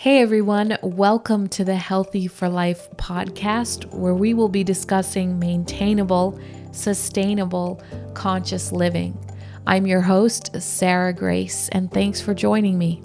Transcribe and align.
Hey 0.00 0.22
everyone, 0.22 0.78
welcome 0.82 1.46
to 1.48 1.62
the 1.62 1.76
Healthy 1.76 2.26
for 2.26 2.48
Life 2.48 2.88
podcast, 2.96 3.84
where 3.92 4.14
we 4.14 4.32
will 4.32 4.48
be 4.48 4.64
discussing 4.64 5.38
maintainable, 5.38 6.40
sustainable, 6.72 7.82
conscious 8.14 8.72
living. 8.72 9.22
I'm 9.66 9.86
your 9.86 10.00
host, 10.00 10.58
Sarah 10.58 11.12
Grace, 11.12 11.68
and 11.68 11.92
thanks 11.92 12.18
for 12.18 12.32
joining 12.32 12.78
me. 12.78 13.02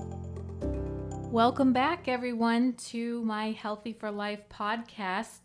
Welcome 1.34 1.74
back, 1.74 2.08
everyone, 2.08 2.76
to 2.92 3.22
my 3.24 3.52
Healthy 3.52 3.92
for 3.92 4.10
Life 4.10 4.48
podcast. 4.50 5.40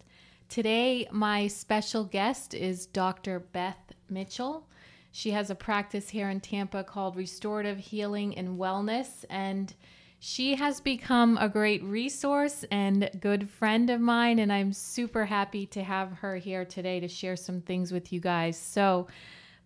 Today, 0.49 1.09
my 1.11 1.49
special 1.49 2.05
guest 2.05 2.55
is 2.55 2.87
Dr. 2.87 3.41
Beth 3.41 3.93
Mitchell. 4.09 4.69
She 5.11 5.33
has 5.33 5.51
a 5.51 5.57
practice 5.57 6.11
here 6.11 6.31
in 6.31 6.39
Tampa 6.39 6.85
called 6.85 7.17
Restorative 7.17 7.79
Healing 7.79 8.39
and 8.39 8.57
Wellness, 8.57 9.25
and 9.29 9.75
she 10.23 10.55
has 10.55 10.81
become 10.81 11.39
a 11.39 11.49
great 11.49 11.83
resource 11.83 12.63
and 12.71 13.11
good 13.21 13.49
friend 13.49 13.89
of 13.89 14.03
mine, 14.03 14.39
and 14.39 14.53
I'm 14.53 14.75
super 14.75 15.25
happy 15.25 15.65
to 15.69 15.83
have 15.83 16.13
her 16.19 16.37
here 16.37 16.67
today 16.67 17.01
to 17.01 17.09
share 17.09 17.37
some 17.37 17.63
things 17.63 17.91
with 17.91 18.13
you 18.13 18.21
guys. 18.21 18.59
So, 18.59 19.07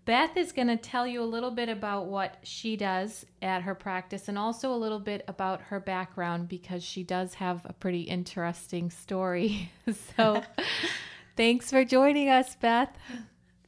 Beth 0.04 0.36
is 0.36 0.52
going 0.52 0.68
to 0.68 0.76
tell 0.76 1.08
you 1.08 1.22
a 1.22 1.24
little 1.24 1.50
bit 1.50 1.68
about 1.68 2.06
what 2.06 2.36
she 2.44 2.76
does 2.76 3.26
at 3.42 3.62
her 3.62 3.74
practice 3.74 4.28
and 4.28 4.38
also 4.38 4.72
a 4.72 4.76
little 4.76 5.00
bit 5.00 5.24
about 5.26 5.60
her 5.62 5.80
background 5.80 6.46
because 6.46 6.84
she 6.84 7.02
does 7.02 7.34
have 7.34 7.62
a 7.64 7.72
pretty 7.72 8.02
interesting 8.02 8.90
story. 8.90 9.72
so, 10.16 10.44
thanks 11.36 11.68
for 11.68 11.84
joining 11.84 12.28
us, 12.28 12.54
Beth. 12.54 12.96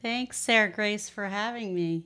Thanks, 0.01 0.37
Sarah 0.37 0.71
Grace, 0.71 1.09
for 1.09 1.25
having 1.25 1.75
me. 1.75 2.05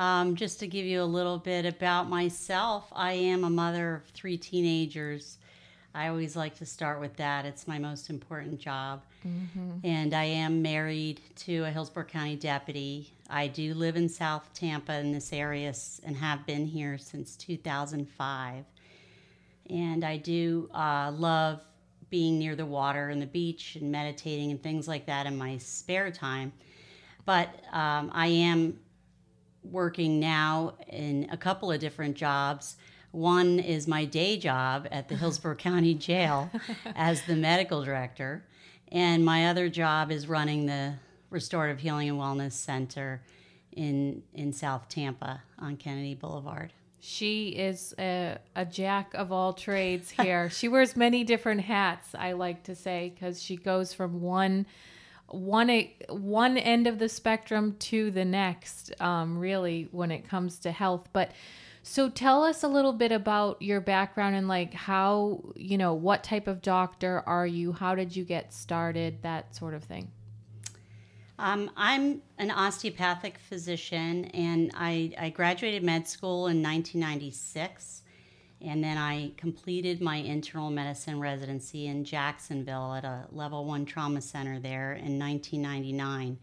Um, 0.00 0.34
just 0.34 0.60
to 0.60 0.66
give 0.66 0.86
you 0.86 1.02
a 1.02 1.04
little 1.04 1.36
bit 1.36 1.66
about 1.66 2.08
myself, 2.08 2.90
I 2.90 3.12
am 3.12 3.44
a 3.44 3.50
mother 3.50 3.96
of 3.96 4.04
three 4.14 4.38
teenagers. 4.38 5.36
I 5.94 6.08
always 6.08 6.34
like 6.34 6.56
to 6.56 6.64
start 6.64 7.00
with 7.00 7.16
that. 7.16 7.44
It's 7.44 7.68
my 7.68 7.78
most 7.78 8.08
important 8.08 8.58
job. 8.58 9.02
Mm-hmm. 9.28 9.84
And 9.84 10.14
I 10.14 10.24
am 10.24 10.62
married 10.62 11.20
to 11.40 11.64
a 11.64 11.70
Hillsborough 11.70 12.04
County 12.04 12.34
deputy. 12.34 13.12
I 13.28 13.48
do 13.48 13.74
live 13.74 13.94
in 13.94 14.08
South 14.08 14.48
Tampa 14.54 14.94
in 14.94 15.12
this 15.12 15.34
area 15.34 15.74
and 16.02 16.16
have 16.16 16.46
been 16.46 16.64
here 16.64 16.96
since 16.96 17.36
2005. 17.36 18.64
And 19.68 20.02
I 20.02 20.16
do 20.16 20.70
uh, 20.72 21.12
love 21.14 21.60
being 22.08 22.38
near 22.38 22.56
the 22.56 22.64
water 22.64 23.10
and 23.10 23.20
the 23.20 23.26
beach 23.26 23.76
and 23.76 23.92
meditating 23.92 24.50
and 24.50 24.62
things 24.62 24.88
like 24.88 25.04
that 25.06 25.26
in 25.26 25.36
my 25.36 25.58
spare 25.58 26.10
time. 26.10 26.52
But 27.26 27.48
um, 27.74 28.10
I 28.14 28.28
am 28.28 28.78
working 29.62 30.20
now 30.20 30.74
in 30.88 31.28
a 31.30 31.36
couple 31.36 31.70
of 31.70 31.80
different 31.80 32.16
jobs. 32.16 32.76
One 33.12 33.58
is 33.58 33.88
my 33.88 34.04
day 34.04 34.36
job 34.36 34.86
at 34.90 35.08
the 35.08 35.16
Hillsborough 35.16 35.54
County 35.56 35.94
Jail 35.94 36.50
as 36.96 37.22
the 37.22 37.36
medical 37.36 37.82
director, 37.82 38.44
and 38.92 39.24
my 39.24 39.48
other 39.48 39.68
job 39.68 40.10
is 40.10 40.28
running 40.28 40.66
the 40.66 40.94
Restorative 41.30 41.80
Healing 41.80 42.08
and 42.08 42.18
Wellness 42.18 42.52
Center 42.52 43.22
in 43.72 44.22
in 44.34 44.52
South 44.52 44.88
Tampa 44.88 45.42
on 45.58 45.76
Kennedy 45.76 46.14
Boulevard. 46.14 46.72
She 47.00 47.48
is 47.48 47.94
a, 47.98 48.36
a 48.54 48.66
jack 48.66 49.14
of 49.14 49.32
all 49.32 49.54
trades 49.54 50.10
here. 50.10 50.50
she 50.50 50.68
wears 50.68 50.96
many 50.96 51.24
different 51.24 51.62
hats, 51.62 52.14
I 52.14 52.32
like 52.32 52.64
to 52.64 52.74
say, 52.74 53.12
because 53.14 53.42
she 53.42 53.56
goes 53.56 53.94
from 53.94 54.20
one 54.20 54.66
one 55.30 55.88
one 56.08 56.56
end 56.56 56.86
of 56.86 56.98
the 56.98 57.08
spectrum 57.08 57.76
to 57.78 58.10
the 58.10 58.24
next 58.24 58.92
um, 59.00 59.38
really 59.38 59.88
when 59.92 60.10
it 60.10 60.28
comes 60.28 60.58
to 60.60 60.72
health. 60.72 61.08
But 61.12 61.32
so 61.82 62.10
tell 62.10 62.44
us 62.44 62.62
a 62.62 62.68
little 62.68 62.92
bit 62.92 63.12
about 63.12 63.62
your 63.62 63.80
background 63.80 64.36
and 64.36 64.48
like 64.48 64.74
how 64.74 65.42
you 65.56 65.78
know 65.78 65.94
what 65.94 66.22
type 66.22 66.46
of 66.46 66.62
doctor 66.62 67.22
are 67.26 67.46
you? 67.46 67.72
How 67.72 67.94
did 67.94 68.14
you 68.14 68.24
get 68.24 68.52
started? 68.52 69.22
That 69.22 69.54
sort 69.54 69.74
of 69.74 69.84
thing. 69.84 70.10
Um, 71.38 71.70
i'm 71.74 72.20
an 72.36 72.50
osteopathic 72.50 73.38
physician 73.38 74.26
and 74.26 74.70
I, 74.74 75.14
I 75.18 75.30
graduated 75.30 75.82
med 75.82 76.06
school 76.06 76.48
in 76.48 76.62
1996 76.62 78.02
and 78.62 78.84
then 78.84 78.98
I 78.98 79.32
completed 79.36 80.02
my 80.02 80.16
internal 80.16 80.70
medicine 80.70 81.18
residency 81.18 81.86
in 81.86 82.04
Jacksonville 82.04 82.94
at 82.94 83.04
a 83.04 83.24
level 83.32 83.64
one 83.64 83.86
trauma 83.86 84.20
center 84.20 84.58
there 84.58 84.92
in 84.92 85.18
1999. 85.18 86.38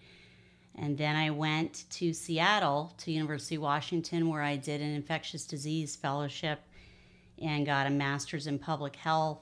And 0.80 0.98
then 0.98 1.16
I 1.16 1.30
went 1.30 1.86
to 1.92 2.14
Seattle 2.14 2.94
to 3.00 3.12
University 3.12 3.56
of 3.56 3.62
Washington 3.62 4.30
where 4.30 4.42
I 4.42 4.56
did 4.56 4.82
an 4.82 4.96
infectious 4.96 5.46
disease 5.46 5.96
fellowship 5.96 6.60
and 7.40 7.66
got 7.66 7.88
a 7.88 7.92
master's 7.92 8.48
in 8.48 8.58
public 8.58 8.96
health. 8.96 9.40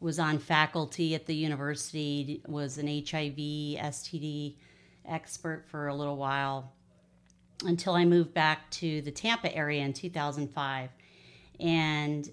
Was 0.00 0.20
on 0.20 0.38
faculty 0.38 1.16
at 1.16 1.26
the 1.26 1.34
university, 1.34 2.40
was 2.46 2.78
an 2.78 2.86
HIV, 2.86 3.36
STD 3.36 4.54
expert 5.08 5.64
for 5.68 5.88
a 5.88 5.94
little 5.94 6.16
while 6.16 6.72
until 7.64 7.94
I 7.94 8.04
moved 8.04 8.32
back 8.32 8.70
to 8.72 9.02
the 9.02 9.10
Tampa 9.10 9.52
area 9.52 9.82
in 9.82 9.92
2005 9.92 10.90
and 11.60 12.30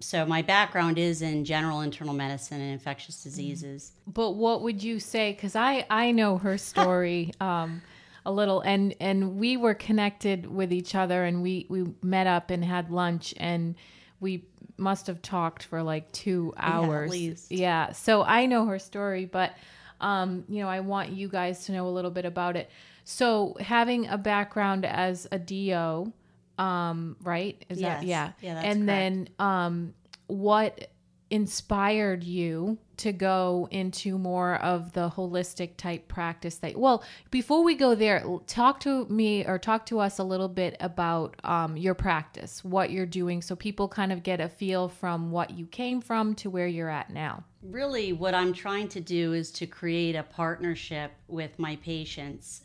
so 0.00 0.26
my 0.26 0.42
background 0.42 0.98
is 0.98 1.22
in 1.22 1.44
general 1.44 1.80
internal 1.80 2.14
medicine 2.14 2.60
and 2.60 2.72
infectious 2.72 3.22
diseases. 3.22 3.92
But 4.06 4.32
what 4.32 4.62
would 4.62 4.82
you 4.82 5.00
say? 5.00 5.32
Because 5.32 5.56
I 5.56 5.86
I 5.88 6.12
know 6.12 6.38
her 6.38 6.58
story 6.72 7.32
um, 7.40 7.82
a 8.24 8.32
little, 8.32 8.60
and 8.60 8.94
and 9.00 9.36
we 9.36 9.56
were 9.56 9.74
connected 9.74 10.46
with 10.46 10.72
each 10.72 10.94
other, 10.94 11.24
and 11.24 11.42
we 11.42 11.66
we 11.68 11.86
met 12.02 12.26
up 12.26 12.50
and 12.50 12.64
had 12.64 12.90
lunch, 12.90 13.34
and 13.38 13.74
we 14.20 14.44
must 14.76 15.06
have 15.06 15.22
talked 15.22 15.62
for 15.62 15.82
like 15.82 16.10
two 16.12 16.52
hours. 16.56 17.14
Yeah, 17.50 17.58
yeah. 17.58 17.92
So 17.92 18.22
I 18.22 18.46
know 18.46 18.66
her 18.66 18.78
story, 18.78 19.24
but 19.24 19.54
um, 20.00 20.44
you 20.48 20.60
know 20.60 20.68
I 20.68 20.80
want 20.80 21.10
you 21.10 21.28
guys 21.28 21.64
to 21.66 21.72
know 21.72 21.88
a 21.88 21.90
little 21.90 22.10
bit 22.10 22.26
about 22.26 22.56
it. 22.56 22.70
So 23.04 23.56
having 23.60 24.08
a 24.08 24.18
background 24.18 24.84
as 24.84 25.26
a 25.30 25.38
DO 25.38 26.12
um, 26.58 27.16
right? 27.22 27.62
Is 27.68 27.80
yes. 27.80 28.00
that 28.00 28.06
yeah? 28.06 28.32
Yeah, 28.40 28.60
and 28.60 28.64
correct. 28.64 28.86
then 28.86 29.28
um, 29.38 29.94
what 30.26 30.88
inspired 31.30 32.22
you 32.22 32.78
to 32.96 33.12
go 33.12 33.68
into 33.72 34.16
more 34.16 34.54
of 34.56 34.92
the 34.92 35.10
holistic 35.10 35.76
type 35.76 36.06
practice 36.06 36.56
that 36.58 36.76
well 36.76 37.02
before 37.32 37.64
we 37.64 37.74
go 37.74 37.96
there 37.96 38.24
talk 38.46 38.78
to 38.78 39.04
me 39.06 39.44
or 39.44 39.58
talk 39.58 39.84
to 39.84 39.98
us 39.98 40.18
a 40.18 40.24
little 40.24 40.48
bit 40.48 40.76
about 40.78 41.34
um, 41.42 41.76
your 41.76 41.94
practice 41.94 42.62
what 42.64 42.90
you're 42.92 43.04
doing 43.04 43.42
so 43.42 43.56
people 43.56 43.88
kind 43.88 44.12
of 44.12 44.22
get 44.22 44.40
a 44.40 44.48
feel 44.48 44.88
from 44.88 45.32
what 45.32 45.50
you 45.50 45.66
came 45.66 46.00
from 46.00 46.32
to 46.32 46.48
where 46.48 46.68
you're 46.68 46.88
at 46.88 47.10
now 47.10 47.42
really 47.60 48.12
what 48.12 48.34
i'm 48.34 48.52
trying 48.52 48.86
to 48.86 49.00
do 49.00 49.32
is 49.32 49.50
to 49.50 49.66
create 49.66 50.14
a 50.14 50.22
partnership 50.22 51.10
with 51.26 51.58
my 51.58 51.74
patients 51.76 52.62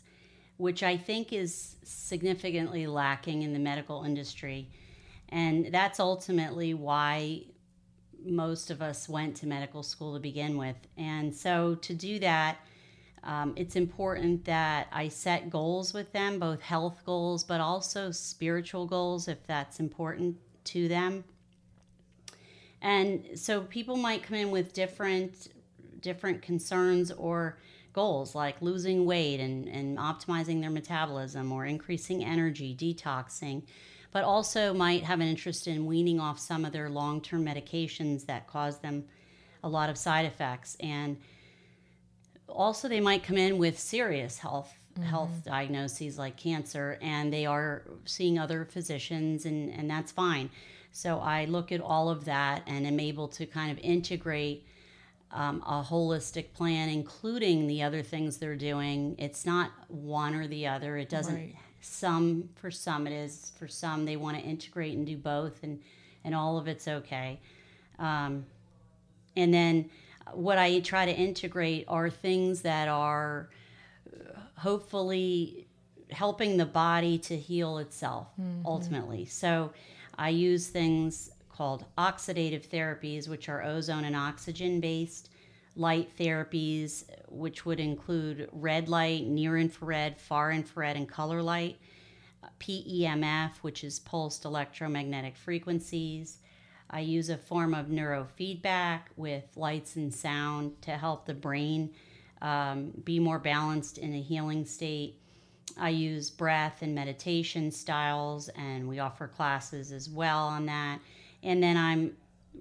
which 0.56 0.82
I 0.82 0.96
think 0.96 1.32
is 1.32 1.76
significantly 1.82 2.86
lacking 2.86 3.42
in 3.42 3.52
the 3.52 3.58
medical 3.58 4.04
industry. 4.04 4.68
And 5.28 5.72
that's 5.72 5.98
ultimately 5.98 6.74
why 6.74 7.42
most 8.24 8.70
of 8.70 8.82
us 8.82 9.08
went 9.08 9.36
to 9.36 9.46
medical 9.46 9.82
school 9.82 10.14
to 10.14 10.20
begin 10.20 10.56
with. 10.56 10.76
And 10.96 11.34
so 11.34 11.74
to 11.76 11.94
do 11.94 12.18
that, 12.20 12.58
um, 13.24 13.52
it's 13.56 13.76
important 13.76 14.44
that 14.46 14.88
I 14.92 15.08
set 15.08 15.48
goals 15.48 15.94
with 15.94 16.12
them, 16.12 16.38
both 16.38 16.60
health 16.60 17.02
goals, 17.06 17.44
but 17.44 17.60
also 17.60 18.10
spiritual 18.10 18.86
goals 18.86 19.28
if 19.28 19.46
that's 19.46 19.78
important 19.80 20.36
to 20.64 20.88
them. 20.88 21.24
And 22.80 23.38
so 23.38 23.62
people 23.62 23.96
might 23.96 24.24
come 24.24 24.36
in 24.36 24.50
with 24.50 24.72
different 24.72 25.48
different 26.00 26.42
concerns 26.42 27.12
or 27.12 27.58
goals 27.92 28.34
like 28.34 28.60
losing 28.62 29.04
weight 29.04 29.40
and, 29.40 29.68
and 29.68 29.98
optimizing 29.98 30.60
their 30.60 30.70
metabolism 30.70 31.52
or 31.52 31.66
increasing 31.66 32.24
energy, 32.24 32.74
detoxing, 32.74 33.62
but 34.12 34.24
also 34.24 34.72
might 34.72 35.02
have 35.02 35.20
an 35.20 35.28
interest 35.28 35.66
in 35.66 35.86
weaning 35.86 36.20
off 36.20 36.38
some 36.38 36.64
of 36.64 36.72
their 36.72 36.88
long 36.88 37.20
term 37.20 37.44
medications 37.44 38.26
that 38.26 38.46
cause 38.46 38.78
them 38.78 39.04
a 39.62 39.68
lot 39.68 39.90
of 39.90 39.96
side 39.96 40.26
effects. 40.26 40.76
And 40.80 41.18
also, 42.48 42.88
they 42.88 43.00
might 43.00 43.22
come 43.22 43.38
in 43.38 43.58
with 43.58 43.78
serious 43.78 44.38
health. 44.38 44.72
Mm-hmm. 44.94 45.04
Health 45.04 45.44
diagnoses 45.46 46.18
like 46.18 46.36
cancer, 46.36 46.98
and 47.00 47.32
they 47.32 47.46
are 47.46 47.84
seeing 48.04 48.38
other 48.38 48.66
physicians, 48.66 49.46
and, 49.46 49.72
and 49.72 49.88
that's 49.88 50.12
fine. 50.12 50.50
So, 50.90 51.18
I 51.18 51.46
look 51.46 51.72
at 51.72 51.80
all 51.80 52.10
of 52.10 52.26
that 52.26 52.62
and 52.66 52.86
am 52.86 53.00
able 53.00 53.28
to 53.28 53.46
kind 53.46 53.72
of 53.72 53.78
integrate 53.78 54.66
um, 55.32 55.62
a 55.66 55.82
holistic 55.82 56.52
plan, 56.52 56.88
including 56.88 57.66
the 57.66 57.82
other 57.82 58.02
things 58.02 58.36
they're 58.38 58.56
doing. 58.56 59.16
It's 59.18 59.46
not 59.46 59.70
one 59.88 60.34
or 60.34 60.46
the 60.46 60.66
other. 60.66 60.96
It 60.96 61.08
doesn't. 61.08 61.34
Right. 61.34 61.56
Some 61.80 62.50
for 62.54 62.70
some 62.70 63.06
it 63.06 63.12
is. 63.12 63.52
For 63.58 63.66
some 63.66 64.04
they 64.04 64.16
want 64.16 64.38
to 64.38 64.42
integrate 64.42 64.96
and 64.96 65.06
do 65.06 65.16
both, 65.16 65.62
and 65.62 65.80
and 66.24 66.34
all 66.34 66.58
of 66.58 66.68
it's 66.68 66.86
okay. 66.86 67.40
Um, 67.98 68.46
and 69.36 69.52
then 69.52 69.90
what 70.32 70.58
I 70.58 70.80
try 70.80 71.06
to 71.06 71.12
integrate 71.12 71.86
are 71.88 72.08
things 72.08 72.62
that 72.62 72.88
are 72.88 73.48
hopefully 74.56 75.66
helping 76.10 76.56
the 76.56 76.66
body 76.66 77.18
to 77.18 77.36
heal 77.36 77.78
itself 77.78 78.28
mm-hmm. 78.40 78.64
ultimately. 78.66 79.24
So 79.24 79.72
I 80.16 80.28
use 80.28 80.68
things 80.68 81.30
called 81.52 81.84
oxidative 81.96 82.66
therapies, 82.66 83.28
which 83.28 83.48
are 83.48 83.62
ozone 83.62 84.04
and 84.04 84.16
oxygen 84.16 84.80
based, 84.80 85.30
light 85.76 86.10
therapies, 86.18 87.04
which 87.28 87.64
would 87.64 87.80
include 87.80 88.48
red 88.52 88.88
light, 88.88 89.26
near 89.26 89.56
infrared, 89.56 90.18
far 90.18 90.50
infrared, 90.50 90.96
and 90.96 91.08
color 91.08 91.42
light, 91.42 91.78
PEMF, 92.60 93.56
which 93.62 93.84
is 93.84 94.00
pulsed 94.00 94.44
electromagnetic 94.44 95.36
frequencies. 95.36 96.38
I 96.90 97.00
use 97.00 97.30
a 97.30 97.38
form 97.38 97.74
of 97.74 97.86
neurofeedback 97.86 99.00
with 99.16 99.44
lights 99.56 99.96
and 99.96 100.12
sound 100.12 100.82
to 100.82 100.92
help 100.92 101.24
the 101.24 101.34
brain 101.34 101.90
um, 102.42 102.92
be 103.04 103.18
more 103.18 103.38
balanced 103.38 103.98
in 103.98 104.14
a 104.14 104.20
healing 104.20 104.66
state. 104.66 105.18
I 105.78 105.88
use 105.88 106.28
breath 106.28 106.82
and 106.82 106.94
meditation 106.94 107.70
styles, 107.70 108.48
and 108.50 108.88
we 108.88 108.98
offer 108.98 109.26
classes 109.26 109.90
as 109.90 110.10
well 110.10 110.46
on 110.48 110.66
that. 110.66 111.00
And 111.42 111.62
then 111.62 111.76
I'm 111.76 112.16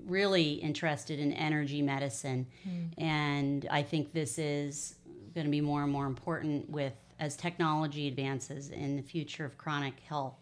really 0.05 0.53
interested 0.53 1.19
in 1.19 1.33
energy 1.33 1.81
medicine, 1.81 2.47
mm. 2.67 2.89
and 2.97 3.67
I 3.69 3.83
think 3.83 4.13
this 4.13 4.39
is 4.39 4.95
going 5.35 5.45
to 5.45 5.51
be 5.51 5.61
more 5.61 5.83
and 5.83 5.91
more 5.91 6.05
important 6.05 6.69
with 6.69 6.93
as 7.19 7.35
technology 7.35 8.07
advances 8.07 8.71
in 8.71 8.95
the 8.95 9.01
future 9.01 9.45
of 9.45 9.57
chronic 9.57 9.99
health 10.09 10.37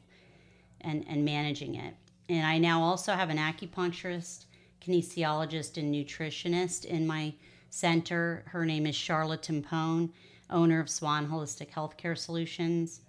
and, 0.82 1.06
and 1.10 1.26
managing 1.26 1.76
it. 1.76 1.94
And 2.30 2.46
I 2.46 2.58
now 2.58 2.82
also 2.82 3.14
have 3.14 3.30
an 3.30 3.38
acupuncturist, 3.38 4.46
kinesiologist, 4.82 5.78
and 5.78 5.94
nutritionist 5.94 6.86
in 6.86 7.06
my 7.06 7.34
center. 7.70 8.44
Her 8.48 8.66
name 8.66 8.86
is 8.86 8.96
Charlotte 8.96 9.42
Timpone, 9.42 10.10
owner 10.50 10.80
of 10.80 10.90
Swan 10.90 11.28
Holistic 11.28 11.70
Healthcare 11.70 12.18
Solutions. 12.18 13.02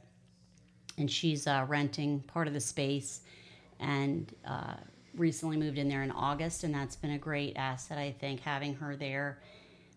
And 0.99 1.11
she's 1.11 1.47
uh, 1.47 1.65
renting 1.69 2.21
part 2.21 2.49
of 2.49 2.55
the 2.55 2.61
space 2.61 3.21
and 3.79 4.35
uh, 4.45 4.75
recently 5.15 5.57
moved 5.57 5.79
in 5.79 5.89
there 5.89 6.03
in 6.03 6.11
August. 6.11 6.65
And 6.65 6.75
that's 6.75 6.97
been 6.97 7.13
a 7.13 7.19
great 7.19 7.57
asset, 7.57 7.99
I 7.99 8.13
think, 8.13 8.41
having 8.41 8.75
her 8.77 8.97
there. 8.97 9.41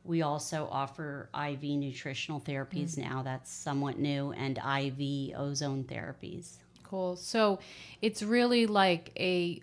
We 0.03 0.21
also 0.21 0.67
offer 0.69 1.29
IV 1.33 1.63
nutritional 1.63 2.41
therapies 2.41 2.95
mm. 2.95 3.09
now, 3.09 3.23
that's 3.23 3.51
somewhat 3.51 3.97
new, 3.97 4.31
and 4.33 4.57
IV 4.57 5.37
ozone 5.37 5.85
therapies. 5.85 6.57
Cool. 6.83 7.15
So 7.15 7.59
it's 8.01 8.21
really 8.21 8.65
like 8.65 9.11
a 9.17 9.61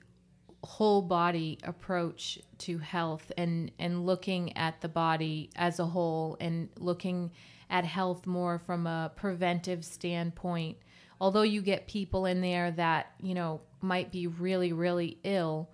whole 0.64 1.02
body 1.02 1.58
approach 1.64 2.38
to 2.58 2.78
health 2.78 3.32
and 3.38 3.70
and 3.78 4.04
looking 4.04 4.56
at 4.56 4.80
the 4.80 4.88
body 4.88 5.50
as 5.56 5.78
a 5.78 5.86
whole 5.86 6.36
and 6.40 6.68
looking 6.78 7.30
at 7.70 7.84
health 7.84 8.26
more 8.26 8.58
from 8.58 8.86
a 8.86 9.10
preventive 9.16 9.84
standpoint 9.84 10.76
although 11.20 11.42
you 11.42 11.62
get 11.62 11.86
people 11.86 12.26
in 12.26 12.40
there 12.40 12.70
that 12.72 13.12
you 13.20 13.34
know 13.34 13.60
might 13.80 14.10
be 14.10 14.26
really 14.26 14.72
really 14.72 15.18
ill 15.24 15.68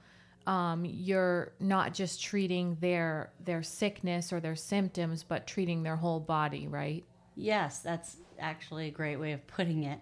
um, 0.47 0.85
you're 0.85 1.53
not 1.59 1.93
just 1.93 2.23
treating 2.23 2.77
their 2.81 3.33
their 3.45 3.63
sickness 3.63 4.33
or 4.33 4.41
their 4.41 4.57
symptoms 4.57 5.23
but 5.23 5.47
treating 5.47 5.83
their 5.83 5.97
whole 5.97 6.21
body 6.21 6.69
right 6.69 7.05
yes 7.35 7.81
that's 7.81 8.17
actually 8.39 8.89
a 8.89 8.91
great 8.91 9.17
way 9.17 9.33
of 9.33 9.47
putting 9.47 9.85
it 9.85 10.01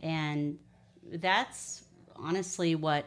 and 0.00 0.58
that's 1.12 1.84
honestly 2.16 2.74
what 2.74 3.06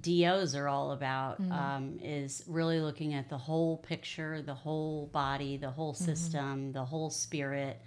DOs 0.00 0.54
are 0.54 0.68
all 0.68 0.92
about 0.92 1.42
mm-hmm. 1.42 1.52
um, 1.52 1.98
is 2.02 2.44
really 2.46 2.80
looking 2.80 3.14
at 3.14 3.28
the 3.28 3.38
whole 3.38 3.78
picture, 3.78 4.40
the 4.40 4.54
whole 4.54 5.06
body, 5.06 5.56
the 5.56 5.70
whole 5.70 5.94
mm-hmm. 5.94 6.04
system, 6.04 6.56
mm-hmm. 6.56 6.72
the 6.72 6.84
whole 6.84 7.10
spirit, 7.10 7.80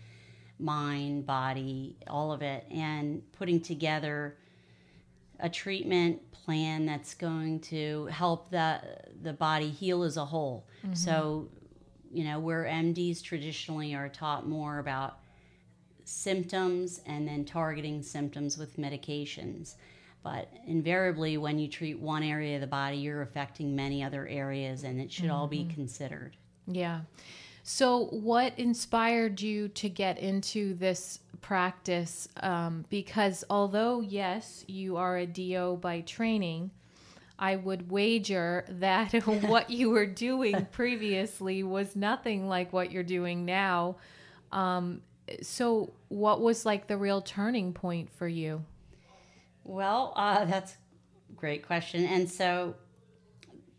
mind, 0.60 1.26
body, 1.26 1.98
all 2.08 2.32
of 2.32 2.42
it, 2.42 2.66
and 2.72 3.22
putting 3.34 3.60
together 3.60 4.38
a 5.40 5.50
treatment 5.50 6.20
plan 6.32 6.86
that's 6.86 7.14
going 7.14 7.60
to 7.60 8.06
help 8.06 8.50
the 8.50 8.80
the 9.22 9.34
body 9.34 9.70
heal 9.70 10.04
as 10.04 10.18
a 10.18 10.26
whole. 10.26 10.68
Mm-hmm. 10.84 10.94
So, 10.94 11.50
you 12.12 12.24
know, 12.24 12.40
where 12.40 12.64
MDs 12.66 13.22
traditionally 13.22 13.94
are 13.96 14.10
taught 14.10 14.48
more 14.48 14.80
about 14.80 15.20
symptoms 16.06 17.02
and 17.06 17.28
then 17.28 17.46
targeting 17.46 18.02
symptoms 18.02 18.58
with 18.58 18.78
medications. 18.78 19.76
But 20.24 20.50
invariably, 20.68 21.38
when 21.38 21.60
you 21.60 21.68
treat 21.68 22.00
one 22.00 22.24
area 22.24 22.56
of 22.56 22.62
the 22.62 22.68
body, 22.68 22.98
you're 22.98 23.22
affecting 23.22 23.76
many 23.76 24.04
other 24.04 24.26
areas, 24.28 24.84
and 24.84 25.02
it 25.02 25.12
should 25.12 25.26
mm-hmm. 25.26 25.34
all 25.34 25.48
be 25.48 25.60
mm-hmm. 25.60 25.74
considered. 25.74 26.38
Yeah. 26.68 27.02
So, 27.66 28.08
what 28.08 28.60
inspired 28.60 29.42
you 29.42 29.70
to 29.70 29.88
get 29.88 30.20
into 30.20 30.74
this 30.74 31.20
practice? 31.40 32.28
Um, 32.42 32.84
because 32.90 33.46
although, 33.50 34.02
yes, 34.02 34.66
you 34.68 34.98
are 34.98 35.18
a 35.18 35.26
DO 35.26 35.78
by 35.82 36.02
training, 36.02 36.72
I 37.40 37.56
would 37.56 37.90
wager 37.90 38.66
that 38.68 39.14
what 39.26 39.70
you 39.70 39.92
were 39.92 40.06
doing 40.06 40.68
previously 40.72 41.64
was 41.64 41.96
nothing 41.96 42.50
like 42.50 42.74
what 42.74 42.92
you're 42.92 43.02
doing 43.02 43.46
now. 43.46 43.96
Um, 44.52 45.02
so, 45.42 45.94
what 46.10 46.42
was 46.42 46.66
like 46.66 46.88
the 46.88 46.98
real 46.98 47.22
turning 47.22 47.72
point 47.72 48.10
for 48.12 48.28
you? 48.28 48.66
Well, 49.64 50.12
uh, 50.18 50.44
that's 50.44 50.74
a 50.74 51.34
great 51.38 51.66
question. 51.66 52.04
And 52.04 52.30
so 52.30 52.76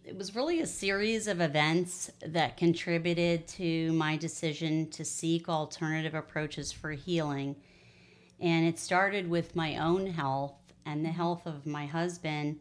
it 0.05 0.17
was 0.17 0.37
really 0.37 0.61
a 0.61 0.67
series 0.67 1.27
of 1.27 1.41
events 1.41 2.11
that 2.25 2.57
contributed 2.57 3.49
to 3.49 3.93
my 3.95 4.17
decision 4.17 4.91
to 4.91 5.05
seek 5.05 5.49
alternative 5.49 6.15
approaches 6.15 6.71
for 6.71 6.93
healing. 6.93 7.57
And 8.39 8.67
it 8.67 8.79
started 8.79 9.29
with 9.29 9.57
my 9.57 9.79
own 9.79 10.07
health 10.07 10.55
and 10.85 11.05
the 11.05 11.11
health 11.11 11.47
of 11.47 11.65
my 11.65 11.87
husband, 11.87 12.61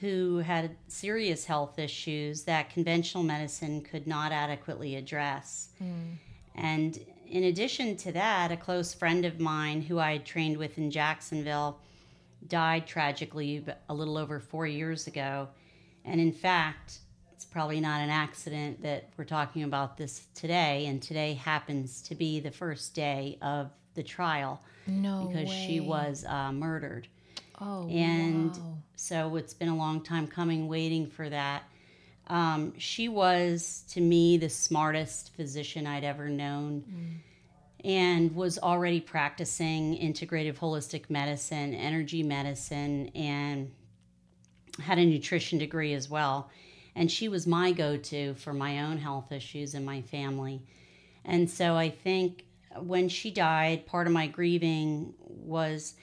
who 0.00 0.38
had 0.38 0.76
serious 0.88 1.46
health 1.46 1.78
issues 1.78 2.42
that 2.42 2.68
conventional 2.68 3.24
medicine 3.24 3.80
could 3.80 4.06
not 4.06 4.32
adequately 4.32 4.96
address. 4.96 5.68
Mm. 5.82 6.16
And 6.54 6.98
in 7.26 7.44
addition 7.44 7.96
to 7.98 8.12
that, 8.12 8.52
a 8.52 8.56
close 8.56 8.92
friend 8.92 9.24
of 9.24 9.40
mine 9.40 9.80
who 9.80 9.98
I 9.98 10.12
had 10.12 10.26
trained 10.26 10.58
with 10.58 10.76
in 10.76 10.90
Jacksonville 10.90 11.78
died 12.46 12.86
tragically 12.86 13.64
a 13.88 13.94
little 13.94 14.18
over 14.18 14.38
four 14.38 14.66
years 14.66 15.06
ago. 15.06 15.48
And 16.04 16.20
in 16.20 16.32
fact, 16.32 16.98
it's 17.32 17.44
probably 17.44 17.80
not 17.80 18.00
an 18.00 18.10
accident 18.10 18.82
that 18.82 19.10
we're 19.16 19.24
talking 19.24 19.62
about 19.62 19.96
this 19.96 20.26
today. 20.34 20.86
And 20.86 21.02
today 21.02 21.34
happens 21.34 22.02
to 22.02 22.14
be 22.14 22.40
the 22.40 22.50
first 22.50 22.94
day 22.94 23.38
of 23.42 23.70
the 23.94 24.02
trial. 24.02 24.60
No. 24.86 25.28
Because 25.28 25.48
way. 25.48 25.64
she 25.66 25.80
was 25.80 26.24
uh, 26.24 26.52
murdered. 26.52 27.08
Oh, 27.60 27.88
and 27.88 28.50
wow. 28.50 28.78
so 28.96 29.36
it's 29.36 29.54
been 29.54 29.68
a 29.68 29.76
long 29.76 30.02
time 30.02 30.26
coming, 30.26 30.68
waiting 30.68 31.06
for 31.06 31.28
that. 31.28 31.62
Um, 32.26 32.72
she 32.78 33.08
was, 33.08 33.84
to 33.90 34.00
me, 34.00 34.38
the 34.38 34.48
smartest 34.48 35.34
physician 35.36 35.86
I'd 35.86 36.04
ever 36.04 36.28
known. 36.28 36.84
Mm 36.90 37.30
and 37.84 38.34
was 38.34 38.58
already 38.58 38.98
practicing 38.98 39.98
integrative 39.98 40.56
holistic 40.56 41.10
medicine, 41.10 41.74
energy 41.74 42.22
medicine, 42.22 43.08
and 43.14 43.70
had 44.80 44.98
a 44.98 45.04
nutrition 45.04 45.58
degree 45.58 45.94
as 45.94 46.08
well. 46.08 46.50
And 46.96 47.10
she 47.10 47.28
was 47.28 47.46
my 47.46 47.72
go 47.72 47.96
to 47.96 48.34
for 48.34 48.52
my 48.52 48.82
own 48.82 48.98
health 48.98 49.32
issues 49.32 49.74
and 49.74 49.84
my 49.84 50.02
family. 50.02 50.62
And 51.24 51.50
so 51.50 51.74
I 51.74 51.90
think 51.90 52.44
when 52.78 53.08
she 53.08 53.30
died, 53.30 53.86
part 53.86 54.06
of 54.06 54.12
my 54.12 54.26
grieving 54.26 55.14
was, 55.18 55.94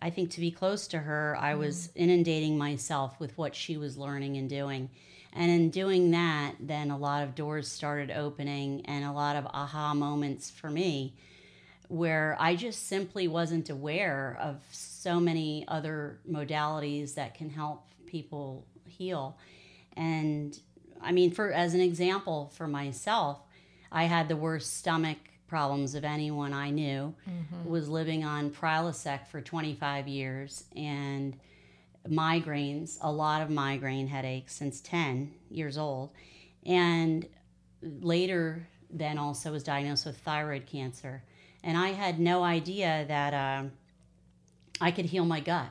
I 0.00 0.10
think, 0.10 0.30
to 0.32 0.40
be 0.40 0.50
close 0.50 0.88
to 0.88 0.98
her, 0.98 1.36
I 1.38 1.54
was 1.54 1.88
mm. 1.88 1.90
inundating 1.96 2.58
myself 2.58 3.18
with 3.20 3.36
what 3.36 3.54
she 3.54 3.76
was 3.76 3.96
learning 3.96 4.36
and 4.36 4.48
doing. 4.48 4.90
And 5.32 5.50
in 5.50 5.70
doing 5.70 6.10
that, 6.10 6.54
then 6.58 6.90
a 6.90 6.98
lot 6.98 7.22
of 7.22 7.36
doors 7.36 7.68
started 7.68 8.10
opening 8.10 8.84
and 8.86 9.04
a 9.04 9.12
lot 9.12 9.36
of 9.36 9.46
aha 9.46 9.94
moments 9.94 10.50
for 10.50 10.70
me 10.70 11.14
where 11.90 12.36
I 12.38 12.54
just 12.54 12.86
simply 12.86 13.26
wasn't 13.26 13.68
aware 13.68 14.38
of 14.40 14.60
so 14.70 15.18
many 15.18 15.64
other 15.66 16.20
modalities 16.28 17.14
that 17.14 17.34
can 17.34 17.50
help 17.50 17.89
people 18.10 18.66
heal. 18.86 19.38
And 19.96 20.58
I 21.00 21.12
mean, 21.12 21.30
for 21.30 21.52
as 21.52 21.74
an 21.74 21.80
example 21.80 22.52
for 22.54 22.66
myself, 22.66 23.40
I 23.90 24.04
had 24.04 24.28
the 24.28 24.36
worst 24.36 24.76
stomach 24.76 25.18
problems 25.48 25.94
of 25.94 26.04
anyone 26.04 26.52
I 26.52 26.70
knew. 26.70 27.14
Mm-hmm. 27.28 27.68
Was 27.68 27.88
living 27.88 28.24
on 28.24 28.50
Prilosec 28.50 29.26
for 29.26 29.40
25 29.40 30.06
years 30.06 30.64
and 30.76 31.38
migraines, 32.08 32.98
a 33.00 33.10
lot 33.10 33.42
of 33.42 33.50
migraine 33.50 34.06
headaches 34.06 34.54
since 34.54 34.80
10 34.80 35.32
years 35.50 35.76
old. 35.78 36.10
And 36.64 37.26
later 37.82 38.68
then 38.90 39.18
also 39.18 39.52
was 39.52 39.62
diagnosed 39.62 40.06
with 40.06 40.18
thyroid 40.18 40.66
cancer 40.66 41.22
and 41.62 41.76
I 41.76 41.88
had 41.88 42.18
no 42.18 42.42
idea 42.42 43.04
that 43.08 43.34
uh, 43.34 43.64
I 44.80 44.90
could 44.90 45.06
heal 45.06 45.24
my 45.24 45.40
gut 45.40 45.70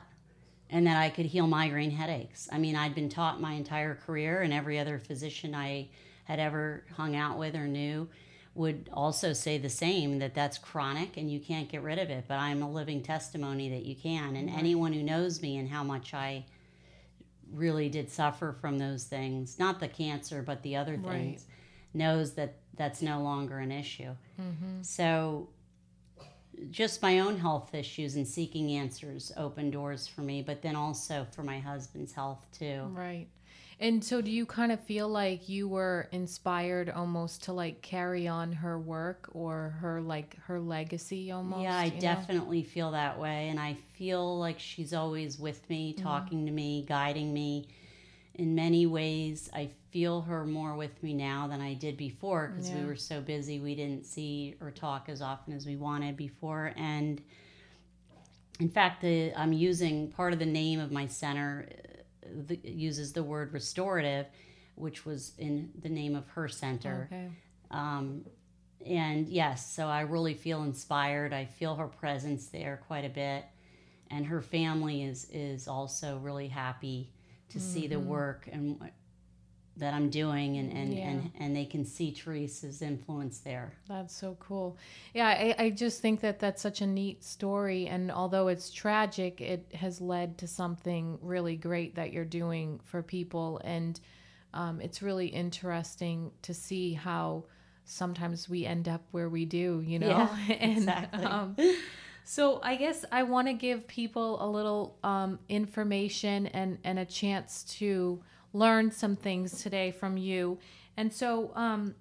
and 0.70 0.86
that 0.86 0.96
I 0.96 1.10
could 1.10 1.26
heal 1.26 1.46
migraine 1.46 1.90
headaches. 1.90 2.48
I 2.52 2.58
mean, 2.58 2.76
I'd 2.76 2.94
been 2.94 3.08
taught 3.08 3.40
my 3.40 3.52
entire 3.52 3.94
career, 3.94 4.42
and 4.42 4.52
every 4.52 4.78
other 4.78 4.98
physician 4.98 5.54
I 5.54 5.88
had 6.24 6.38
ever 6.38 6.84
hung 6.96 7.16
out 7.16 7.38
with 7.38 7.56
or 7.56 7.66
knew 7.66 8.08
would 8.54 8.88
also 8.92 9.32
say 9.32 9.58
the 9.58 9.68
same 9.68 10.18
that 10.18 10.34
that's 10.34 10.58
chronic 10.58 11.16
and 11.16 11.30
you 11.30 11.38
can't 11.38 11.68
get 11.68 11.82
rid 11.82 11.98
of 11.98 12.10
it. 12.10 12.24
But 12.26 12.38
I'm 12.38 12.62
a 12.62 12.70
living 12.70 13.02
testimony 13.02 13.68
that 13.70 13.84
you 13.84 13.94
can. 13.94 14.36
And 14.36 14.48
mm-hmm. 14.48 14.58
anyone 14.58 14.92
who 14.92 15.02
knows 15.02 15.40
me 15.40 15.56
and 15.56 15.68
how 15.68 15.84
much 15.84 16.14
I 16.14 16.44
really 17.52 17.88
did 17.88 18.10
suffer 18.10 18.52
from 18.60 18.78
those 18.78 19.04
things, 19.04 19.58
not 19.58 19.80
the 19.80 19.88
cancer, 19.88 20.42
but 20.42 20.62
the 20.62 20.76
other 20.76 20.96
Right. 20.96 21.12
things, 21.12 21.46
knows 21.92 22.34
that 22.34 22.54
that's 22.76 23.02
no 23.02 23.20
longer 23.22 23.58
an 23.58 23.72
issue. 23.72 24.14
Mm-hmm. 24.40 24.82
So, 24.82 25.48
just 26.70 27.02
my 27.02 27.20
own 27.20 27.38
health 27.38 27.74
issues 27.74 28.16
and 28.16 28.26
seeking 28.26 28.70
answers 28.72 29.32
open 29.36 29.70
doors 29.70 30.06
for 30.06 30.22
me, 30.22 30.42
but 30.42 30.62
then 30.62 30.76
also 30.76 31.26
for 31.32 31.42
my 31.42 31.58
husband's 31.58 32.12
health 32.12 32.46
too. 32.52 32.82
Right. 32.92 33.28
And 33.78 34.04
so 34.04 34.20
do 34.20 34.30
you 34.30 34.44
kind 34.44 34.72
of 34.72 34.80
feel 34.80 35.08
like 35.08 35.48
you 35.48 35.66
were 35.66 36.08
inspired 36.12 36.90
almost 36.90 37.44
to 37.44 37.54
like 37.54 37.80
carry 37.80 38.28
on 38.28 38.52
her 38.52 38.78
work 38.78 39.30
or 39.32 39.70
her 39.80 40.02
like 40.02 40.36
her 40.42 40.60
legacy 40.60 41.30
almost? 41.30 41.62
Yeah, 41.62 41.76
I 41.78 41.84
you 41.86 41.92
know? 41.92 41.98
definitely 42.00 42.62
feel 42.62 42.90
that 42.90 43.18
way. 43.18 43.48
And 43.48 43.58
I 43.58 43.78
feel 43.96 44.38
like 44.38 44.58
she's 44.58 44.92
always 44.92 45.38
with 45.38 45.68
me, 45.70 45.94
Mm-hmm. 45.94 46.02
talking 46.02 46.46
to 46.46 46.52
me, 46.52 46.84
guiding 46.86 47.32
me. 47.32 47.68
In 48.34 48.54
many 48.54 48.86
ways, 48.86 49.50
I 49.52 49.70
feel 49.90 50.22
her 50.22 50.46
more 50.46 50.76
with 50.76 51.02
me 51.02 51.14
now 51.14 51.48
than 51.48 51.60
I 51.60 51.74
did 51.74 51.96
before 51.96 52.48
because 52.48 52.70
Yeah. 52.70 52.80
we 52.80 52.86
were 52.86 52.96
so 52.96 53.20
busy. 53.20 53.58
We 53.58 53.74
didn't 53.74 54.06
see 54.06 54.56
or 54.60 54.70
talk 54.70 55.08
as 55.08 55.20
often 55.20 55.52
as 55.52 55.66
we 55.66 55.76
wanted 55.76 56.16
before. 56.16 56.72
And 56.76 57.20
in 58.60 58.68
fact, 58.68 59.02
the, 59.02 59.32
I'm 59.34 59.52
using 59.52 60.10
part 60.12 60.32
of 60.32 60.38
the 60.38 60.46
name 60.46 60.80
of 60.80 60.92
my 60.92 61.06
center 61.06 61.68
uh, 62.22 62.28
the, 62.46 62.60
uses 62.62 63.12
the 63.12 63.22
word 63.22 63.52
restorative, 63.52 64.26
which 64.76 65.04
was 65.04 65.32
in 65.38 65.70
the 65.80 65.88
name 65.88 66.14
of 66.14 66.28
her 66.28 66.46
center. 66.46 67.08
Okay. 67.10 67.28
Um, 67.70 68.24
and 68.86 69.28
yes, 69.28 69.74
so 69.74 69.88
I 69.88 70.02
really 70.02 70.34
feel 70.34 70.62
inspired. 70.62 71.32
I 71.32 71.44
feel 71.46 71.74
her 71.76 71.88
presence 71.88 72.46
there 72.46 72.80
quite 72.86 73.04
a 73.04 73.10
bit, 73.10 73.44
and 74.10 74.24
her 74.26 74.40
family 74.40 75.02
is 75.02 75.26
is 75.30 75.68
also 75.68 76.18
really 76.18 76.48
happy 76.48 77.12
to 77.50 77.60
see 77.60 77.86
the 77.86 78.00
work 78.00 78.48
and 78.50 78.80
what- 78.80 78.92
that 79.76 79.94
I'm 79.94 80.10
doing, 80.10 80.58
and 80.58 80.70
and, 80.72 80.92
Yeah. 80.92 81.08
and 81.08 81.30
and 81.38 81.56
they 81.56 81.64
can 81.64 81.84
see 81.86 82.12
Teresa's 82.12 82.82
influence 82.82 83.38
there. 83.38 83.72
That's 83.88 84.14
so 84.14 84.36
cool. 84.38 84.76
Yeah, 85.14 85.28
I, 85.28 85.54
I 85.58 85.70
just 85.70 86.02
think 86.02 86.20
that 86.20 86.38
that's 86.38 86.60
such 86.60 86.82
a 86.82 86.86
neat 86.86 87.24
story. 87.24 87.86
And 87.86 88.10
although 88.10 88.48
it's 88.48 88.70
tragic, 88.70 89.40
it 89.40 89.72
has 89.74 90.00
led 90.00 90.36
to 90.38 90.46
something 90.46 91.18
really 91.22 91.56
great 91.56 91.94
that 91.94 92.12
you're 92.12 92.26
doing 92.26 92.80
for 92.84 93.02
people. 93.02 93.58
And 93.64 93.98
um, 94.52 94.80
it's 94.82 95.00
really 95.00 95.28
interesting 95.28 96.32
to 96.42 96.52
see 96.52 96.92
how 96.92 97.44
sometimes 97.84 98.48
we 98.50 98.66
end 98.66 98.86
up 98.88 99.02
where 99.12 99.28
we 99.30 99.44
do, 99.46 99.80
you 99.84 99.98
know? 99.98 100.08
Yeah, 100.08 100.54
and, 100.60 100.78
exactly. 100.78 101.24
um, 101.24 101.56
so 102.30 102.60
I 102.62 102.76
guess 102.76 103.04
I 103.10 103.24
want 103.24 103.48
to 103.48 103.54
give 103.54 103.88
people 103.88 104.40
a 104.40 104.46
little 104.46 104.96
um, 105.02 105.40
information 105.48 106.46
and, 106.46 106.78
and 106.84 106.96
a 106.96 107.04
chance 107.04 107.64
to 107.78 108.22
learn 108.52 108.92
some 108.92 109.16
things 109.16 109.60
today 109.60 109.90
from 109.90 110.16
you. 110.16 110.60
And 110.96 111.12
so, 111.12 111.50
um, 111.56 111.96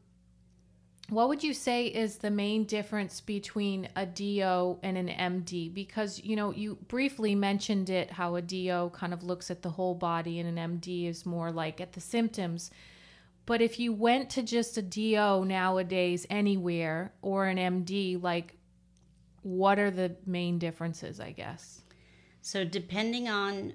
what 1.09 1.29
would 1.29 1.43
you 1.43 1.55
say 1.55 1.87
is 1.87 2.17
the 2.17 2.29
main 2.29 2.65
difference 2.65 3.21
between 3.21 3.89
a 3.95 4.05
DO 4.05 4.77
and 4.83 4.99
an 4.99 5.07
MD? 5.07 5.73
Because, 5.73 6.23
you 6.23 6.35
know, 6.35 6.51
you 6.51 6.75
briefly 6.87 7.33
mentioned 7.33 7.89
it 7.89 8.11
how 8.11 8.35
a 8.35 8.41
DO 8.43 8.91
kind 8.93 9.15
of 9.15 9.23
looks 9.23 9.49
at 9.49 9.63
the 9.63 9.71
whole 9.71 9.95
body 9.95 10.39
and 10.39 10.59
an 10.59 10.79
MD 10.79 11.07
is 11.07 11.25
more 11.25 11.51
like 11.51 11.81
at 11.81 11.93
the 11.93 12.01
symptoms. 12.01 12.69
But 13.47 13.63
if 13.63 13.79
you 13.79 13.93
went 13.93 14.29
to 14.29 14.43
just 14.43 14.77
a 14.77 14.83
DO 14.83 15.45
nowadays 15.45 16.27
anywhere 16.29 17.13
or 17.23 17.47
an 17.47 17.57
MD, 17.57 18.21
like 18.21 18.58
what 19.43 19.79
are 19.79 19.91
the 19.91 20.15
main 20.25 20.59
differences, 20.59 21.19
I 21.19 21.31
guess? 21.31 21.81
So 22.41 22.63
depending 22.63 23.27
on 23.27 23.73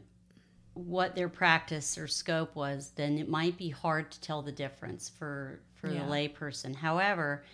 what 0.75 1.15
their 1.15 1.29
practice 1.29 1.97
or 1.97 2.09
scope 2.09 2.57
was, 2.57 2.93
then 2.97 3.19
it 3.19 3.29
might 3.29 3.57
be 3.57 3.69
hard 3.71 4.11
to 4.11 4.21
tell 4.21 4.43
the 4.43 4.53
difference 4.53 5.09
for 5.09 5.61
for 5.75 5.91
Yeah. 5.91 6.07
the 6.07 6.11
layperson. 6.11 6.75
However, 6.75 7.45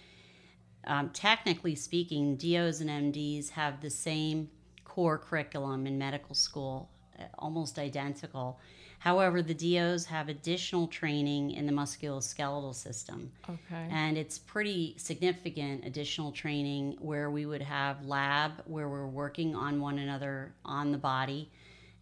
um, 0.85 1.11
technically 1.11 1.75
speaking, 1.75 2.37
DOs 2.37 2.81
and 2.81 2.89
MDs 2.89 3.51
have 3.51 3.81
the 3.81 3.91
same 3.91 4.51
core 4.85 5.19
curriculum 5.19 5.87
in 5.87 5.99
medical 5.99 6.35
school, 6.35 6.91
uh, 7.19 7.25
almost 7.39 7.79
identical. 7.79 8.61
However, 9.01 9.41
the 9.41 9.55
DOs 9.55 10.05
have 10.05 10.29
additional 10.29 10.87
training 10.87 11.53
in 11.53 11.65
the 11.65 11.73
musculoskeletal 11.73 12.75
system. 12.75 13.33
Okay. 13.49 13.89
And 13.91 14.19
it's 14.19 14.39
pretty 14.39 14.95
significant 14.99 15.87
additional 15.87 16.31
training 16.33 16.99
where 17.01 17.31
we 17.31 17.47
would 17.47 17.63
have 17.63 18.05
lab 18.05 18.63
where 18.67 18.91
we're 18.91 19.07
working 19.07 19.57
on 19.57 19.81
one 19.81 19.99
another 19.99 20.53
on 20.67 20.93
the 20.93 20.99
body 20.99 21.51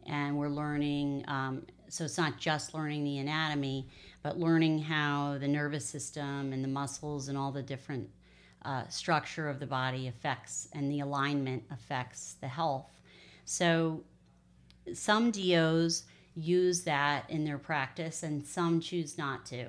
and 0.06 0.36
we're 0.36 0.48
learning. 0.48 1.24
Um, 1.28 1.66
so 1.88 2.04
it's 2.04 2.18
not 2.18 2.36
just 2.36 2.74
learning 2.74 3.04
the 3.04 3.18
anatomy, 3.18 3.88
but 4.24 4.36
learning 4.36 4.80
how 4.80 5.38
the 5.38 5.46
nervous 5.46 5.86
system 5.86 6.52
and 6.52 6.64
the 6.64 6.68
muscles 6.68 7.28
and 7.28 7.38
all 7.38 7.52
the 7.52 7.62
different 7.62 8.10
uh, 8.64 8.88
structure 8.88 9.48
of 9.48 9.60
the 9.60 9.66
body 9.66 10.08
affects 10.08 10.66
and 10.72 10.90
the 10.90 10.98
alignment 10.98 11.62
affects 11.70 12.34
the 12.40 12.48
health. 12.48 12.90
So 13.44 14.02
some 14.94 15.30
DOs 15.30 16.02
use 16.34 16.82
that 16.82 17.28
in 17.28 17.44
their 17.44 17.58
practice 17.58 18.22
and 18.22 18.46
some 18.46 18.80
choose 18.80 19.18
not 19.18 19.46
to. 19.46 19.68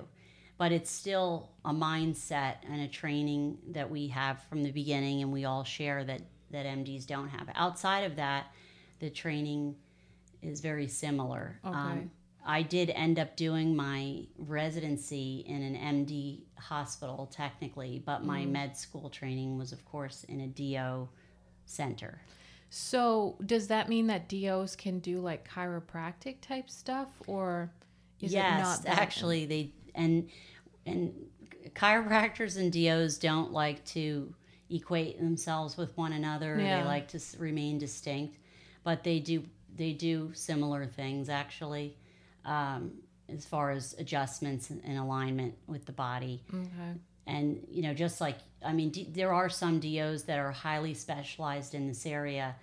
But 0.58 0.72
it's 0.72 0.92
still 0.92 1.50
a 1.63 1.72
mindset 1.72 2.56
and 2.70 2.82
a 2.82 2.88
training 2.88 3.58
that 3.72 3.89
we 3.89 4.08
have 4.10 4.44
from 4.50 4.63
the 4.63 4.72
beginning 4.72 5.22
and 5.22 5.32
we 5.32 5.46
all 5.46 5.63
share 5.63 6.04
that, 6.04 6.22
that 6.51 6.66
MDs 6.66 7.08
don't 7.08 7.30
have. 7.30 7.50
Outside 7.56 8.01
of 8.01 8.18
that, 8.18 8.48
the 9.00 9.10
training 9.10 9.75
is 10.42 10.60
very 10.60 10.88
similar. 10.88 11.60
Um, 11.63 12.12
I 12.46 12.62
did 12.62 12.89
end 12.89 13.20
up 13.20 13.36
doing 13.36 13.75
my 13.75 14.25
residency 14.38 15.44
in 15.48 15.62
an 15.62 15.75
MD 15.75 16.42
hospital 16.58 17.30
technically, 17.32 18.01
but 18.06 18.24
my 18.24 18.46
med 18.46 18.75
school 18.75 19.10
training 19.10 19.58
was, 19.58 19.72
of 19.72 19.84
course, 19.86 20.24
in 20.25 20.42
a 20.42 20.48
DO 20.48 21.08
center. 21.66 22.22
So, 22.69 23.38
does 23.45 23.67
that 23.67 23.89
mean 23.89 24.07
that 24.07 24.29
DOs 24.29 24.75
can 24.75 24.99
do 24.99 25.19
like 25.19 25.49
chiropractic 25.49 26.41
type 26.41 26.69
stuff 26.69 27.09
or 27.25 27.71
is 28.21 28.33
yes, 28.33 28.59
it 28.59 28.63
not 28.63 28.83
that? 28.83 29.01
actually, 29.01 29.45
they 29.45 29.71
and 29.95 30.29
and 30.85 31.13
chiropractors 31.73 32.57
and 32.57 32.71
DOs 32.71 33.17
don't 33.17 33.51
like 33.51 33.83
to 33.85 34.33
equate 34.69 35.19
themselves 35.19 35.77
with 35.77 35.95
one 35.97 36.13
another. 36.13 36.59
Yeah. 36.59 36.81
They 36.81 36.88
like 36.88 37.07
to 37.09 37.19
remain 37.38 37.77
distinct, 37.77 38.38
but 38.83 39.03
they 39.03 39.19
do 39.19 39.43
they 39.75 39.93
do 39.93 40.31
similar 40.33 40.85
things 40.85 41.29
actually, 41.29 41.97
um, 42.45 42.91
as 43.29 43.45
far 43.45 43.71
as 43.71 43.95
adjustments 43.97 44.69
and, 44.69 44.81
and 44.83 44.97
alignment 44.97 45.55
with 45.67 45.85
the 45.85 45.91
body. 45.91 46.43
Okay. 46.53 46.99
And 47.29 47.65
you 47.69 47.83
know, 47.83 47.93
just 47.93 48.19
like 48.19 48.38
I 48.65 48.74
mean, 48.74 48.89
D, 48.89 49.07
there 49.12 49.33
are 49.33 49.50
some 49.50 49.79
DOs 49.79 50.24
that 50.24 50.39
are 50.39 50.51
highly 50.51 50.93
specialized 50.93 51.75
in 51.75 51.88
this 51.88 52.05
area, 52.05 52.55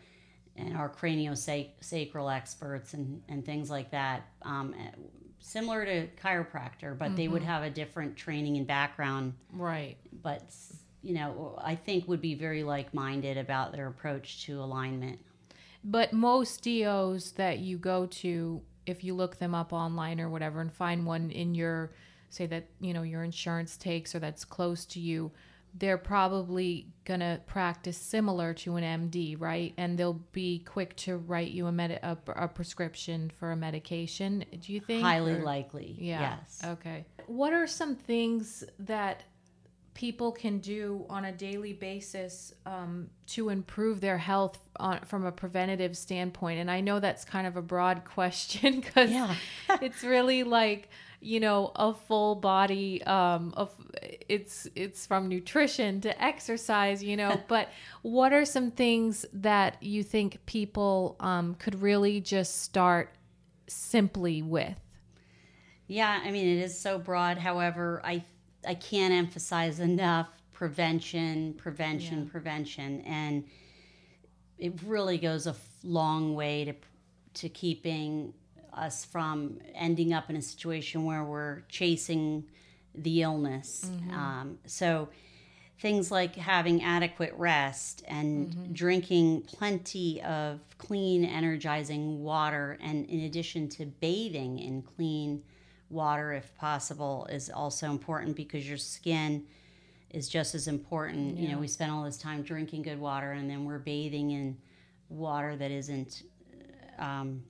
and 0.56 0.76
are 0.76 0.90
craniosacral 0.90 2.34
experts 2.34 2.94
and 2.94 3.22
and 3.28 3.44
things 3.46 3.70
like 3.70 3.92
that. 3.92 4.26
Um, 4.42 4.74
eh, 4.78 4.90
similar 5.38 5.84
to 5.84 6.08
chiropractor, 6.20 6.98
but 6.98 7.14
they 7.14 7.28
would 7.28 7.44
have 7.44 7.62
a 7.62 7.70
different 7.70 8.16
training 8.16 8.56
and 8.56 8.66
background. 8.66 9.34
Right. 9.52 9.96
But 10.22 10.42
you 11.02 11.14
know, 11.14 11.56
I 11.62 11.76
think 11.76 12.08
would 12.08 12.20
be 12.20 12.34
very 12.34 12.64
like 12.64 12.92
minded 12.92 13.38
about 13.38 13.70
their 13.70 13.86
approach 13.86 14.44
to 14.46 14.60
alignment. 14.60 15.20
But 15.84 16.12
most 16.12 16.64
DOs 16.64 17.30
that 17.32 17.60
you 17.60 17.78
go 17.78 18.06
to, 18.06 18.60
if 18.86 19.04
you 19.04 19.14
look 19.14 19.38
them 19.38 19.54
up 19.54 19.72
online 19.72 20.20
or 20.20 20.28
whatever 20.28 20.60
and 20.60 20.72
find 20.72 21.06
one 21.06 21.30
in 21.30 21.54
your, 21.54 21.92
say 22.36 22.46
that, 22.46 22.68
you 22.80 22.92
know, 22.94 23.02
your 23.02 23.22
insurance 23.24 23.76
takes 23.76 24.14
or 24.14 24.18
that's 24.18 24.44
close 24.44 24.84
to 24.86 25.00
you, 25.00 25.32
they're 25.78 25.98
probably 25.98 26.86
going 27.04 27.20
to 27.20 27.38
practice 27.46 27.98
similar 27.98 28.54
to 28.54 28.76
an 28.76 29.10
MD, 29.10 29.38
right? 29.38 29.74
And 29.76 29.98
they'll 29.98 30.20
be 30.32 30.60
quick 30.60 30.96
to 30.96 31.18
write 31.18 31.50
you 31.50 31.66
a, 31.66 31.72
med- 31.72 32.00
a, 32.02 32.16
a 32.34 32.48
prescription 32.48 33.30
for 33.38 33.52
a 33.52 33.56
medication. 33.56 34.44
Do 34.60 34.72
you 34.72 34.80
think? 34.80 35.02
Highly 35.02 35.32
Or- 35.34 35.42
likely. 35.42 35.94
Yeah. 35.98 36.38
Yes. 36.38 36.62
Okay. 36.64 37.04
What 37.26 37.52
are 37.52 37.66
some 37.66 37.94
things 37.94 38.64
that 38.78 39.24
people 39.92 40.30
can 40.30 40.58
do 40.58 41.04
on 41.08 41.24
a 41.26 41.32
daily 41.32 41.72
basis 41.72 42.52
um, 42.66 43.08
to 43.26 43.48
improve 43.48 44.00
their 44.00 44.18
health 44.18 44.58
on, 44.78 45.00
from 45.04 45.26
a 45.26 45.32
preventative 45.32 45.96
standpoint? 45.96 46.58
And 46.60 46.70
I 46.70 46.80
know 46.80 47.00
that's 47.00 47.24
kind 47.24 47.46
of 47.46 47.56
a 47.56 47.62
broad 47.62 48.04
question 48.14 48.80
because 48.80 49.10
Yeah. 49.10 49.34
it's 49.82 50.02
really 50.02 50.42
like 50.42 50.88
you 51.26 51.40
know 51.40 51.72
a 51.76 51.92
full 51.92 52.36
body 52.36 53.02
um 53.04 53.52
of 53.56 53.70
it's 54.28 54.68
it's 54.74 55.06
from 55.06 55.28
nutrition 55.28 56.00
to 56.00 56.22
exercise 56.22 57.02
you 57.02 57.16
know 57.16 57.40
but 57.48 57.68
what 58.02 58.32
are 58.32 58.44
some 58.44 58.70
things 58.70 59.26
that 59.32 59.82
you 59.82 60.02
think 60.02 60.44
people 60.46 61.16
um 61.20 61.54
could 61.56 61.80
really 61.82 62.20
just 62.20 62.62
start 62.62 63.16
simply 63.68 64.42
with? 64.42 64.76
Yeah, 65.86 66.20
I 66.24 66.30
mean 66.30 66.46
it 66.46 66.62
is 66.62 66.78
so 66.78 66.98
broad. 66.98 67.38
However, 67.38 68.00
I 68.04 68.24
I 68.66 68.74
can't 68.74 69.12
emphasize 69.12 69.80
enough 69.80 70.28
prevention, 70.52 71.54
prevention, 71.54 72.28
prevention, 72.28 73.02
and 73.02 73.44
it 74.58 74.80
really 74.84 75.18
goes 75.18 75.46
a 75.46 75.54
long 75.84 76.34
way 76.34 76.64
to 76.64 76.74
to 77.34 77.48
keeping 77.48 78.32
us 78.76 79.04
from 79.04 79.58
ending 79.74 80.12
up 80.12 80.30
in 80.30 80.36
a 80.36 80.42
situation 80.42 81.04
where 81.04 81.24
we're 81.24 81.60
chasing 81.68 82.44
the 82.94 83.22
illness. 83.22 83.90
Um, 84.12 84.58
so, 84.66 85.08
things 85.78 86.10
like 86.10 86.34
having 86.36 86.82
adequate 86.82 87.34
rest 87.36 88.02
and 88.08 88.74
drinking 88.74 89.42
plenty 89.42 90.22
of 90.22 90.60
clean, 90.78 91.24
energizing 91.24 92.22
water, 92.22 92.78
and 92.80 93.04
in 93.06 93.20
addition 93.20 93.68
to 93.68 93.84
bathing 93.84 94.58
in 94.58 94.80
clean 94.82 95.42
water, 95.90 96.32
if 96.32 96.54
possible, 96.56 97.26
is 97.30 97.50
also 97.50 97.90
important 97.90 98.36
because 98.36 98.66
your 98.66 98.78
skin 98.78 99.44
is 100.10 100.28
just 100.28 100.54
as 100.54 100.66
important. 100.66 101.36
You 101.36 101.48
know, 101.50 101.58
we 101.58 101.68
spend 101.68 101.92
all 101.92 102.04
this 102.04 102.16
time 102.16 102.42
drinking 102.42 102.82
good 102.82 102.98
water 102.98 103.32
and 103.32 103.48
then 103.50 103.64
we're 103.64 103.78
bathing 103.78 104.30
in 104.30 104.56
water 105.08 105.56
that 105.56 105.70
isn't. 105.70 106.22
Um, 106.98 107.42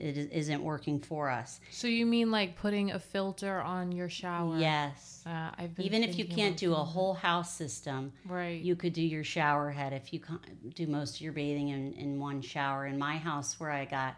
it 0.00 0.16
is- 0.16 0.26
isn't 0.28 0.62
working 0.62 0.98
for 0.98 1.28
us. 1.30 1.60
So 1.70 1.86
you 1.86 2.06
mean 2.06 2.30
like 2.30 2.56
putting 2.56 2.90
a 2.90 2.98
filter 2.98 3.60
on 3.60 3.92
your 3.92 4.08
shower? 4.08 4.58
Yes. 4.58 5.22
Uh, 5.26 5.50
I've 5.58 5.74
been 5.76 5.84
Even 5.84 6.02
if 6.02 6.18
you 6.18 6.24
can't 6.24 6.56
do 6.56 6.72
a 6.72 6.84
whole 6.84 7.14
house 7.14 7.54
system, 7.54 8.12
right. 8.26 8.60
you 8.60 8.74
could 8.76 8.92
do 8.94 9.02
your 9.02 9.24
shower 9.24 9.70
head 9.70 9.92
if 9.92 10.12
you 10.12 10.20
can't 10.20 10.74
do 10.74 10.86
most 10.86 11.16
of 11.16 11.20
your 11.20 11.32
bathing 11.32 11.68
in, 11.68 11.92
in 11.94 12.18
one 12.18 12.40
shower. 12.40 12.86
In 12.86 12.98
my 12.98 13.18
house, 13.18 13.60
where 13.60 13.70
I 13.70 13.84
got, 13.84 14.16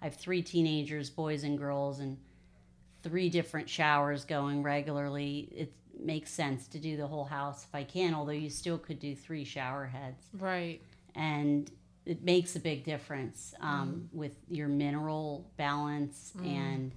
I 0.00 0.04
have 0.06 0.16
three 0.16 0.42
teenagers, 0.42 1.08
boys 1.10 1.42
and 1.44 1.56
girls, 1.58 1.98
and 2.00 2.18
three 3.02 3.28
different 3.30 3.68
showers 3.68 4.24
going 4.24 4.62
regularly. 4.62 5.48
It 5.56 5.72
makes 5.98 6.30
sense 6.30 6.66
to 6.68 6.78
do 6.78 6.96
the 6.96 7.06
whole 7.06 7.24
house 7.24 7.64
if 7.64 7.74
I 7.74 7.84
can, 7.84 8.14
although 8.14 8.32
you 8.32 8.50
still 8.50 8.78
could 8.78 8.98
do 8.98 9.14
three 9.16 9.44
shower 9.44 9.86
heads. 9.86 10.22
right. 10.38 10.80
And 11.14 11.70
it 12.04 12.24
makes 12.24 12.56
a 12.56 12.60
big 12.60 12.84
difference 12.84 13.54
um, 13.60 14.08
with 14.12 14.36
your 14.48 14.68
mineral 14.68 15.50
balance 15.56 16.32
and 16.44 16.92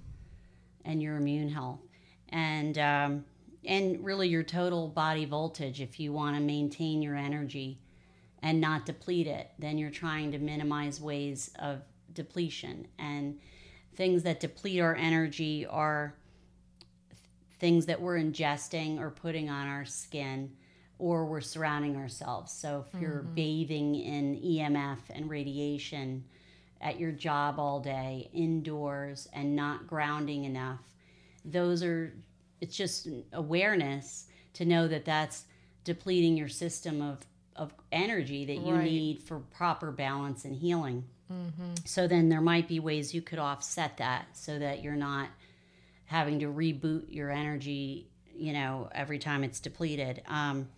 and 0.84 1.02
your 1.02 1.16
immune 1.16 1.48
health. 1.48 1.80
And 2.30 2.78
um, 2.78 3.24
and 3.64 4.04
really 4.04 4.28
your 4.28 4.42
total 4.42 4.88
body 4.88 5.24
voltage 5.24 5.80
if 5.80 5.98
you 5.98 6.12
want 6.12 6.36
to 6.36 6.42
maintain 6.42 7.02
your 7.02 7.16
energy 7.16 7.80
and 8.42 8.60
not 8.60 8.86
deplete 8.86 9.26
it 9.26 9.50
then 9.58 9.76
you're 9.78 9.90
trying 9.90 10.30
to 10.32 10.38
minimize 10.38 11.00
ways 11.00 11.50
of 11.58 11.82
depletion. 12.12 12.88
And 12.98 13.38
things 13.94 14.24
that 14.24 14.40
deplete 14.40 14.80
our 14.80 14.94
energy 14.94 15.66
are 15.66 16.14
things 17.58 17.86
that 17.86 18.00
we're 18.00 18.18
ingesting 18.18 19.00
or 19.00 19.10
putting 19.10 19.48
on 19.48 19.66
our 19.66 19.84
skin 19.84 20.52
or 20.98 21.26
we're 21.26 21.40
surrounding 21.40 21.96
ourselves. 21.96 22.52
So 22.52 22.84
if 22.92 23.00
you're 23.00 23.22
bathing 23.22 23.94
in 23.96 24.36
EMF 24.40 24.98
and 25.10 25.28
radiation 25.28 26.24
at 26.80 26.98
your 26.98 27.12
job 27.12 27.58
all 27.58 27.80
day, 27.80 28.30
indoors, 28.32 29.28
and 29.32 29.54
not 29.56 29.86
grounding 29.86 30.44
enough, 30.44 30.80
those 31.44 31.82
are, 31.82 32.12
it's 32.60 32.76
just 32.76 33.08
awareness 33.32 34.26
to 34.54 34.64
know 34.64 34.88
that 34.88 35.04
that's 35.04 35.44
depleting 35.84 36.36
your 36.36 36.48
system 36.48 37.00
of, 37.02 37.18
of 37.56 37.72
energy 37.92 38.44
that 38.46 38.56
you 38.58 38.74
Right. 38.74 38.84
need 38.84 39.20
for 39.22 39.38
proper 39.38 39.90
balance 39.90 40.44
and 40.44 40.56
healing. 40.56 41.04
So 41.84 42.06
then 42.06 42.28
there 42.28 42.40
might 42.40 42.68
be 42.68 42.78
ways 42.80 43.12
you 43.12 43.20
could 43.20 43.38
offset 43.40 43.96
that 43.96 44.28
so 44.36 44.58
that 44.60 44.82
you're 44.82 44.94
not 44.94 45.28
having 46.04 46.38
to 46.40 46.46
reboot 46.46 47.04
your 47.12 47.30
energy, 47.32 48.08
you 48.34 48.52
know, 48.52 48.88
every 48.92 49.18
time 49.18 49.42
it's 49.42 49.58
depleted. 49.58 50.22
Um, 50.28 50.68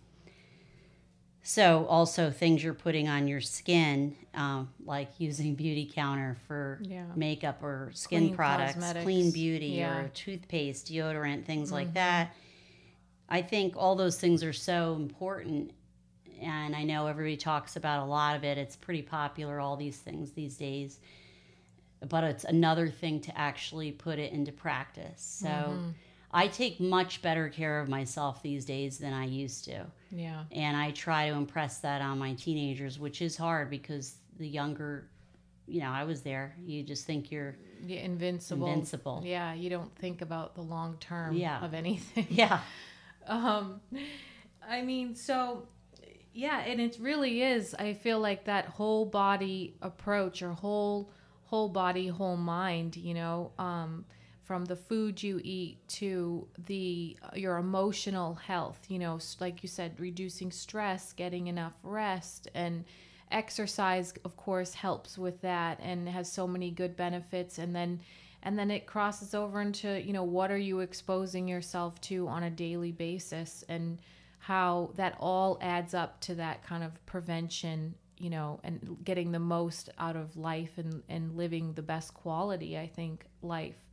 so 1.49 1.87
also 1.87 2.29
things 2.29 2.63
you're 2.63 2.75
putting 2.75 3.07
on 3.09 3.27
your 3.27 3.41
skin, 3.41 4.15
um, 4.35 4.69
like 4.85 5.09
using 5.17 5.57
Beautycounter 5.57 6.35
for 6.47 6.79
Yeah. 6.83 7.05
makeup 7.15 7.63
or 7.63 7.89
skin 7.95 8.25
Clean 8.27 8.35
products, 8.35 8.73
cosmetics. 8.75 9.03
clean 9.03 9.31
beauty 9.31 9.65
Yeah. 9.69 9.95
Mm-hmm. 9.95 10.05
or 10.05 10.09
toothpaste, 10.09 10.85
deodorant, 10.91 11.45
things 11.45 11.71
like 11.71 11.95
that. 11.95 12.35
I 13.27 13.41
think 13.41 13.75
all 13.75 13.95
those 13.95 14.19
things 14.19 14.43
are 14.43 14.53
so 14.53 14.93
important. 14.93 15.71
And 16.39 16.75
I 16.75 16.83
know 16.83 17.07
everybody 17.07 17.35
talks 17.35 17.75
about 17.75 18.03
a 18.03 18.05
lot 18.05 18.35
of 18.35 18.43
it. 18.43 18.59
It's 18.59 18.75
pretty 18.75 19.01
popular, 19.01 19.59
all 19.59 19.75
these 19.75 19.97
things 19.97 20.33
these 20.33 20.55
days. 20.55 20.99
But 22.07 22.25
it's 22.25 22.43
another 22.43 22.89
thing 22.89 23.21
to 23.21 23.35
actually 23.35 23.91
put 23.91 24.19
it 24.19 24.31
into 24.33 24.51
practice. 24.51 25.19
So 25.41 25.47
Mm-hmm. 25.47 25.89
I 26.31 26.47
take 26.47 26.79
much 26.79 27.21
better 27.21 27.49
care 27.49 27.79
of 27.79 27.89
myself 27.89 28.43
these 28.43 28.65
days 28.65 28.97
than 28.99 29.13
I 29.13 29.25
used 29.25 29.65
to. 29.65 29.85
Yeah. 30.11 30.43
And 30.51 30.77
I 30.77 30.91
try 30.91 31.29
to 31.29 31.35
impress 31.35 31.79
that 31.79 32.01
on 32.01 32.19
my 32.19 32.33
teenagers, 32.33 32.99
which 32.99 33.21
is 33.21 33.35
hard 33.35 33.69
because 33.69 34.15
the 34.37 34.47
younger, 34.47 35.09
you 35.67 35.81
know, 35.81 35.89
I 35.89 36.03
was 36.03 36.21
there. 36.21 36.55
You 36.63 36.83
just 36.83 37.05
think 37.05 37.31
you're, 37.31 37.55
Yeah, 37.85 38.01
invincible. 38.01 38.67
Invincible. 38.67 39.21
Yeah, 39.25 39.53
you 39.53 39.69
don't 39.69 39.93
think 39.95 40.21
about 40.21 40.53
the 40.55 40.61
long 40.61 40.97
term 40.99 41.35
Yeah. 41.35 41.63
of 41.63 41.73
anything. 41.73 42.27
yeah. 42.29 42.59
Um, 43.27 43.79
I 44.67 44.81
mean, 44.81 45.13
so 45.13 45.67
yeah, 46.33 46.61
and 46.61 46.79
it 46.81 46.97
really 46.99 47.43
is. 47.43 47.75
I 47.75 47.93
feel 47.93 48.19
like 48.19 48.45
that 48.45 48.65
whole 48.65 49.05
body 49.05 49.75
approach, 49.83 50.41
or 50.41 50.51
whole 50.53 51.11
whole 51.43 51.69
body, 51.69 52.07
whole 52.07 52.37
mind. 52.37 52.95
You 52.95 53.13
know, 53.13 53.51
um, 53.59 54.05
from 54.49 54.65
the 54.65 54.75
food 54.75 55.21
you 55.21 55.39
eat 55.43 55.77
to 55.87 56.47
the 56.65 57.15
uh, 57.21 57.29
your 57.35 57.57
emotional 57.57 58.33
health. 58.33 58.79
You 58.87 58.97
know, 58.97 59.19
like 59.39 59.61
you 59.61 59.69
said, 59.69 59.99
reducing 59.99 60.51
stress, 60.51 61.13
getting 61.13 61.45
enough 61.45 61.73
rest, 61.83 62.47
and 62.55 62.83
exercise 63.31 64.11
of 64.25 64.35
course 64.37 64.73
helps 64.73 65.19
with 65.19 65.39
that 65.41 65.79
and 65.83 66.09
has 66.09 66.31
so 66.31 66.47
many 66.47 66.71
good 66.71 66.95
benefits 66.97 67.59
and 67.59 67.75
then 67.75 67.99
and 68.41 68.57
then 68.57 68.71
it 68.71 68.87
crosses 68.87 69.35
over 69.35 69.61
into 69.61 70.01
you 70.01 70.13
know 70.13 70.23
what 70.23 70.49
are 70.49 70.57
you 70.57 70.79
exposing 70.79 71.47
yourself 71.47 72.01
to 72.01 72.27
on 72.27 72.41
a 72.41 72.49
daily 72.49 72.91
basis 72.91 73.63
and 73.69 73.99
how 74.39 74.89
that 74.95 75.15
all 75.19 75.59
adds 75.61 75.93
up 75.93 76.19
to 76.21 76.33
that 76.33 76.63
kind 76.63 76.83
of 76.83 77.05
prevention 77.05 77.93
you 78.17 78.31
know 78.31 78.59
and 78.63 78.97
getting 79.03 79.31
the 79.31 79.37
most 79.37 79.91
out 79.99 80.15
of 80.15 80.35
life 80.35 80.79
and 80.79 81.03
and 81.07 81.37
living 81.37 81.71
the 81.73 81.83
best 81.83 82.15
quality 82.15 82.79
i 82.79 82.87
think 82.87 83.25
life 83.43 83.88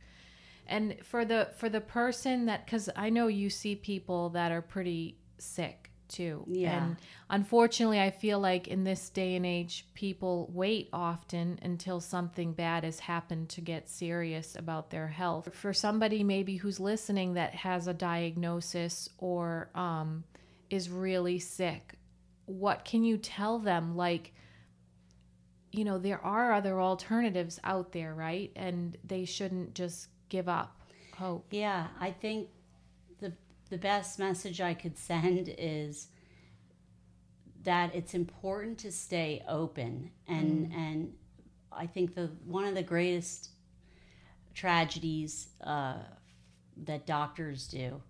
and 0.67 0.95
for 1.03 1.25
the 1.25 1.49
for 1.57 1.69
the 1.69 1.81
person 1.81 2.45
that 2.45 2.65
because 2.65 2.89
i 2.95 3.09
know 3.09 3.27
you 3.27 3.49
see 3.49 3.75
people 3.75 4.29
that 4.29 4.51
are 4.51 4.61
pretty 4.61 5.17
sick 5.37 5.91
too. 6.07 6.45
Yeah. 6.47 6.85
and 6.85 6.95
unfortunately 7.29 7.99
i 7.99 8.09
feel 8.09 8.39
like 8.39 8.69
in 8.69 8.85
this 8.85 9.09
day 9.09 9.35
and 9.35 9.45
age 9.45 9.85
people 9.93 10.49
wait 10.53 10.87
often 10.93 11.59
until 11.61 11.99
something 11.99 12.53
bad 12.53 12.85
has 12.85 12.99
happened 12.99 13.49
to 13.49 13.61
get 13.61 13.89
serious 13.89 14.55
about 14.55 14.89
their 14.89 15.09
health. 15.09 15.53
For 15.53 15.73
somebody 15.73 16.23
maybe 16.23 16.55
who's 16.55 16.79
listening 16.79 17.33
that 17.33 17.55
has 17.55 17.87
a 17.87 17.93
diagnosis 17.93 19.09
or 19.17 19.69
um, 19.75 20.23
is 20.69 20.89
really 20.89 21.39
sick 21.39 21.97
what 22.47 22.85
can 22.85 23.03
you 23.03 23.17
tell 23.17 23.59
them? 23.59 23.95
Like 23.95 24.33
you 25.71 25.83
know 25.83 25.97
there 25.99 26.23
are 26.23 26.53
other 26.53 26.81
alternatives 26.81 27.59
out 27.63 27.91
there 27.91 28.15
right? 28.15 28.51
And 28.55 28.97
they 29.03 29.25
shouldn't 29.25 29.75
just 29.75 30.07
give 30.29 30.47
up 30.49 30.77
hope. 31.17 31.47
Yeah, 31.51 31.87
I 31.99 32.11
think 32.11 32.49
the 33.19 33.33
the 33.69 33.77
best 33.77 34.19
message 34.19 34.61
I 34.61 34.73
could 34.73 34.97
send 34.97 35.53
is 35.57 36.07
that 37.63 37.93
it's 37.93 38.13
important 38.13 38.77
to 38.79 38.91
stay 38.91 39.43
open 39.47 40.11
and 40.27 40.71
and 40.73 41.13
I 41.71 41.85
think 41.85 42.15
the 42.15 42.31
one 42.45 42.65
of 42.65 42.75
the 42.75 42.83
greatest 42.83 43.49
tragedies 44.53 45.49
uh, 45.63 45.97
that 46.85 47.05
doctors 47.05 47.67
do 47.67 48.01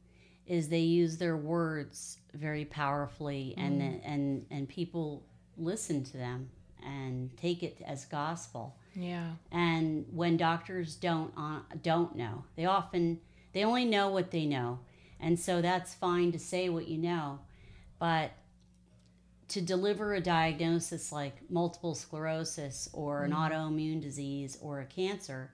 is 0.46 0.70
they 0.70 0.80
use 0.80 1.18
their 1.18 1.36
words 1.36 2.20
very 2.34 2.66
powerfully 2.66 3.54
and 3.58 3.82
and 3.82 4.46
and 4.52 4.70
people 4.70 5.26
listen 5.58 6.04
to 6.04 6.18
them 6.18 6.50
and 6.86 7.36
take 7.38 7.64
it 7.64 7.82
as 7.86 8.06
gospel 8.06 8.78
yeah. 8.98 9.32
And 9.52 10.06
when 10.12 10.38
doctors 10.38 10.96
don't 10.96 11.32
uh, 11.38 11.60
don't 11.84 12.16
know 12.16 12.44
they 12.56 12.66
often 12.66 13.20
they 13.54 13.64
only 13.64 13.86
know 13.86 14.10
what 14.10 14.32
they 14.32 14.46
know. 14.46 14.80
And 15.20 15.40
so 15.40 15.62
that's 15.62 15.96
fine 15.96 16.32
to 16.32 16.40
say 16.40 16.70
what 16.70 16.88
you 16.88 16.98
know 16.98 17.40
but 18.00 18.32
to 19.50 19.62
deliver 19.62 20.14
a 20.14 20.22
diagnosis 20.22 21.12
like 21.12 21.50
multiple 21.50 21.96
sclerosis 21.96 22.90
or 22.94 23.24
an 23.24 23.32
autoimmune 23.32 24.02
disease 24.02 24.58
or 24.62 24.82
a 24.82 24.86
cancer 24.86 25.52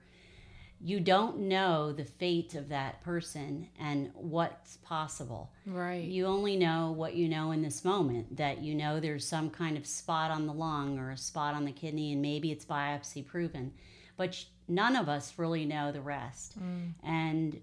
you 0.80 1.00
don't 1.00 1.38
know 1.38 1.92
the 1.92 2.04
fate 2.04 2.54
of 2.54 2.68
that 2.68 3.02
person 3.02 3.68
and 3.78 4.10
what's 4.14 4.76
possible. 4.78 5.50
Right. 5.66 6.04
You 6.04 6.26
only 6.26 6.56
know 6.56 6.92
what 6.92 7.14
you 7.14 7.28
know 7.28 7.52
in 7.52 7.62
this 7.62 7.84
moment 7.84 8.36
that 8.36 8.62
you 8.62 8.74
know 8.74 9.00
there's 9.00 9.26
some 9.26 9.50
kind 9.50 9.76
of 9.76 9.86
spot 9.86 10.30
on 10.30 10.46
the 10.46 10.52
lung 10.52 10.98
or 10.98 11.10
a 11.10 11.16
spot 11.16 11.54
on 11.54 11.64
the 11.64 11.72
kidney 11.72 12.12
and 12.12 12.20
maybe 12.20 12.52
it's 12.52 12.64
biopsy 12.64 13.26
proven 13.26 13.72
but 14.16 14.44
none 14.68 14.96
of 14.96 15.08
us 15.08 15.34
really 15.36 15.64
know 15.64 15.92
the 15.92 16.00
rest. 16.00 16.58
Mm. 16.60 16.92
And 17.02 17.60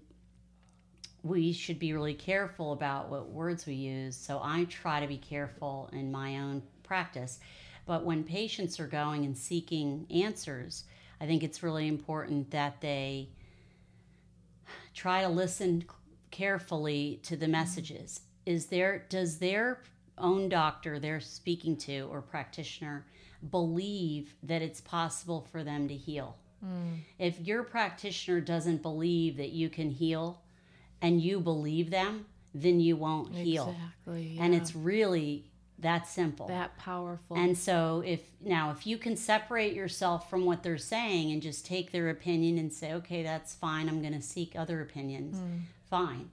we 1.22 1.52
should 1.52 1.78
be 1.78 1.92
really 1.92 2.14
careful 2.14 2.72
about 2.72 3.08
what 3.08 3.28
words 3.28 3.64
we 3.64 3.74
use 3.74 4.16
so 4.16 4.40
i 4.42 4.64
try 4.64 4.98
to 4.98 5.06
be 5.06 5.16
careful 5.16 5.88
in 5.92 6.10
my 6.10 6.38
own 6.38 6.62
practice. 6.82 7.38
But 7.86 8.04
when 8.04 8.22
patients 8.22 8.78
are 8.78 8.86
going 8.86 9.24
and 9.24 9.36
seeking 9.36 10.06
answers 10.10 10.84
I 11.22 11.26
think 11.26 11.44
it's 11.44 11.62
really 11.62 11.86
important 11.86 12.50
that 12.50 12.80
they 12.80 13.28
try 14.92 15.22
to 15.22 15.28
listen 15.28 15.84
carefully 16.32 17.20
to 17.22 17.36
the 17.36 17.46
messages. 17.46 18.22
Is 18.44 18.66
there 18.66 19.06
does 19.08 19.38
their 19.38 19.84
own 20.18 20.48
doctor 20.48 20.98
they're 20.98 21.20
speaking 21.20 21.76
to 21.76 22.08
or 22.10 22.22
practitioner 22.22 23.06
believe 23.50 24.34
that 24.42 24.62
it's 24.62 24.80
possible 24.80 25.46
for 25.52 25.62
them 25.62 25.86
to 25.86 25.94
heal? 25.94 26.36
Mm. 26.64 26.98
If 27.20 27.38
your 27.38 27.62
practitioner 27.62 28.40
doesn't 28.40 28.82
believe 28.82 29.36
that 29.36 29.50
you 29.50 29.68
can 29.68 29.92
heal 29.92 30.42
and 31.00 31.20
you 31.20 31.38
believe 31.38 31.90
them, 31.90 32.26
then 32.52 32.80
you 32.80 32.96
won't 32.96 33.32
heal. 33.32 33.76
Exactly. 33.76 34.34
Yeah. 34.34 34.42
And 34.42 34.54
it's 34.56 34.74
really 34.74 35.51
that 35.82 36.06
simple. 36.06 36.48
That 36.48 36.76
powerful. 36.78 37.36
And 37.36 37.56
so 37.56 38.02
if 38.04 38.20
now 38.40 38.70
if 38.70 38.86
you 38.86 38.96
can 38.98 39.16
separate 39.16 39.74
yourself 39.74 40.30
from 40.30 40.44
what 40.44 40.62
they're 40.62 40.78
saying 40.78 41.30
and 41.32 41.42
just 41.42 41.66
take 41.66 41.92
their 41.92 42.10
opinion 42.10 42.58
and 42.58 42.72
say, 42.72 42.92
"Okay, 42.94 43.22
that's 43.22 43.54
fine. 43.54 43.88
I'm 43.88 44.00
going 44.00 44.14
to 44.14 44.22
seek 44.22 44.56
other 44.56 44.80
opinions." 44.80 45.36
Mm. 45.36 45.60
Fine. 45.90 46.30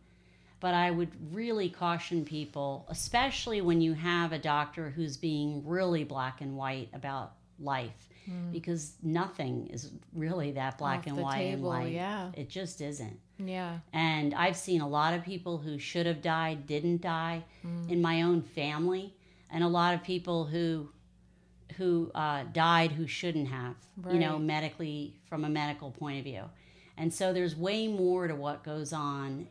But 0.60 0.74
I 0.74 0.92
would 0.92 1.12
really 1.34 1.70
caution 1.70 2.26
people, 2.26 2.86
especially 2.90 3.62
when 3.62 3.82
you 3.82 3.94
have 3.94 4.34
a 4.34 4.40
doctor 4.40 4.90
who's 4.90 5.16
being 5.16 5.66
really 5.66 6.04
black 6.04 6.42
and 6.42 6.58
white 6.58 6.90
about 6.94 7.34
life 7.60 8.10
mm. 8.30 8.52
because 8.52 8.94
nothing 9.02 9.68
is 9.68 9.92
really 10.14 10.52
that 10.52 10.78
black 10.78 11.00
Off 11.00 11.08
and 11.08 11.18
white 11.18 11.38
table, 11.38 11.72
and 11.72 11.84
white. 11.84 11.94
Yeah. 11.94 12.32
It 12.34 12.50
just 12.50 12.82
isn't. 12.82 13.20
Yeah. 13.38 13.80
And 13.94 14.34
I've 14.34 14.58
seen 14.58 14.82
a 14.82 14.88
lot 14.88 15.14
of 15.14 15.24
people 15.24 15.58
who 15.58 15.80
should 15.80 16.06
have 16.06 16.22
died 16.22 16.68
didn't 16.68 17.02
die 17.02 17.44
mm. 17.66 17.90
in 17.90 18.02
my 18.02 18.22
own 18.22 18.42
family, 18.42 19.14
and 19.52 19.64
a 19.64 19.68
lot 19.68 19.94
of 19.94 20.04
people 20.04 20.46
who 20.46 20.90
who 21.78 22.12
uh, 22.16 22.44
died 22.52 22.92
who 22.92 23.08
shouldn't 23.08 23.48
have, 23.48 23.76
right. 23.98 24.14
you 24.14 24.20
know, 24.20 24.38
medically 24.40 25.16
from 25.26 25.46
a 25.46 25.50
medical 25.50 25.92
point 25.92 26.18
of 26.18 26.26
view. 26.26 26.44
And 26.98 27.14
so 27.14 27.32
there's 27.32 27.56
way 27.56 27.88
more 27.88 28.28
to 28.28 28.36
what 28.36 28.64
goes 28.64 28.92
on 28.92 29.48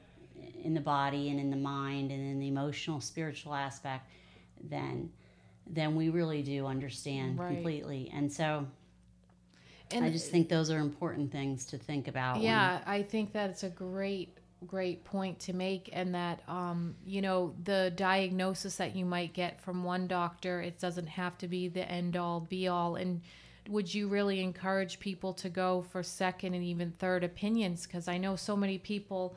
in 0.62 0.74
the 0.74 0.80
body 0.80 1.30
and 1.30 1.40
in 1.40 1.50
the 1.50 1.56
mind 1.56 2.10
and 2.10 2.20
in 2.20 2.38
the 2.38 2.48
emotional, 2.48 3.00
spiritual 3.00 3.54
aspect 3.54 4.10
than 4.68 5.10
than 5.70 5.94
we 5.94 6.08
really 6.08 6.42
do 6.42 6.66
understand 6.66 7.38
right. 7.38 7.54
completely. 7.54 8.10
And 8.12 8.32
so 8.32 8.66
and 9.90 10.04
I 10.04 10.10
just 10.10 10.30
think 10.30 10.48
those 10.48 10.70
are 10.70 10.78
important 10.78 11.32
things 11.32 11.64
to 11.66 11.78
think 11.78 12.08
about. 12.08 12.40
Yeah, 12.40 12.78
when, 12.78 12.82
I 12.86 13.02
think 13.02 13.32
that's 13.32 13.62
a 13.62 13.68
great 13.68 14.37
great 14.66 15.04
point 15.04 15.38
to 15.38 15.52
make 15.52 15.88
and 15.92 16.14
that 16.14 16.42
um, 16.48 16.94
you 17.06 17.22
know 17.22 17.54
the 17.64 17.92
diagnosis 17.96 18.76
that 18.76 18.96
you 18.96 19.04
might 19.04 19.32
get 19.32 19.60
from 19.60 19.84
one 19.84 20.06
doctor 20.06 20.60
it 20.60 20.78
doesn't 20.78 21.06
have 21.06 21.38
to 21.38 21.46
be 21.46 21.68
the 21.68 21.88
end 21.90 22.16
all 22.16 22.40
be 22.40 22.68
all. 22.68 22.96
And 22.96 23.20
would 23.68 23.92
you 23.92 24.08
really 24.08 24.40
encourage 24.40 24.98
people 24.98 25.34
to 25.34 25.48
go 25.48 25.82
for 25.90 26.02
second 26.02 26.54
and 26.54 26.64
even 26.64 26.92
third 26.92 27.22
opinions? 27.24 27.86
Because 27.86 28.08
i 28.08 28.18
know 28.18 28.36
so 28.36 28.56
many 28.56 28.78
people 28.78 29.36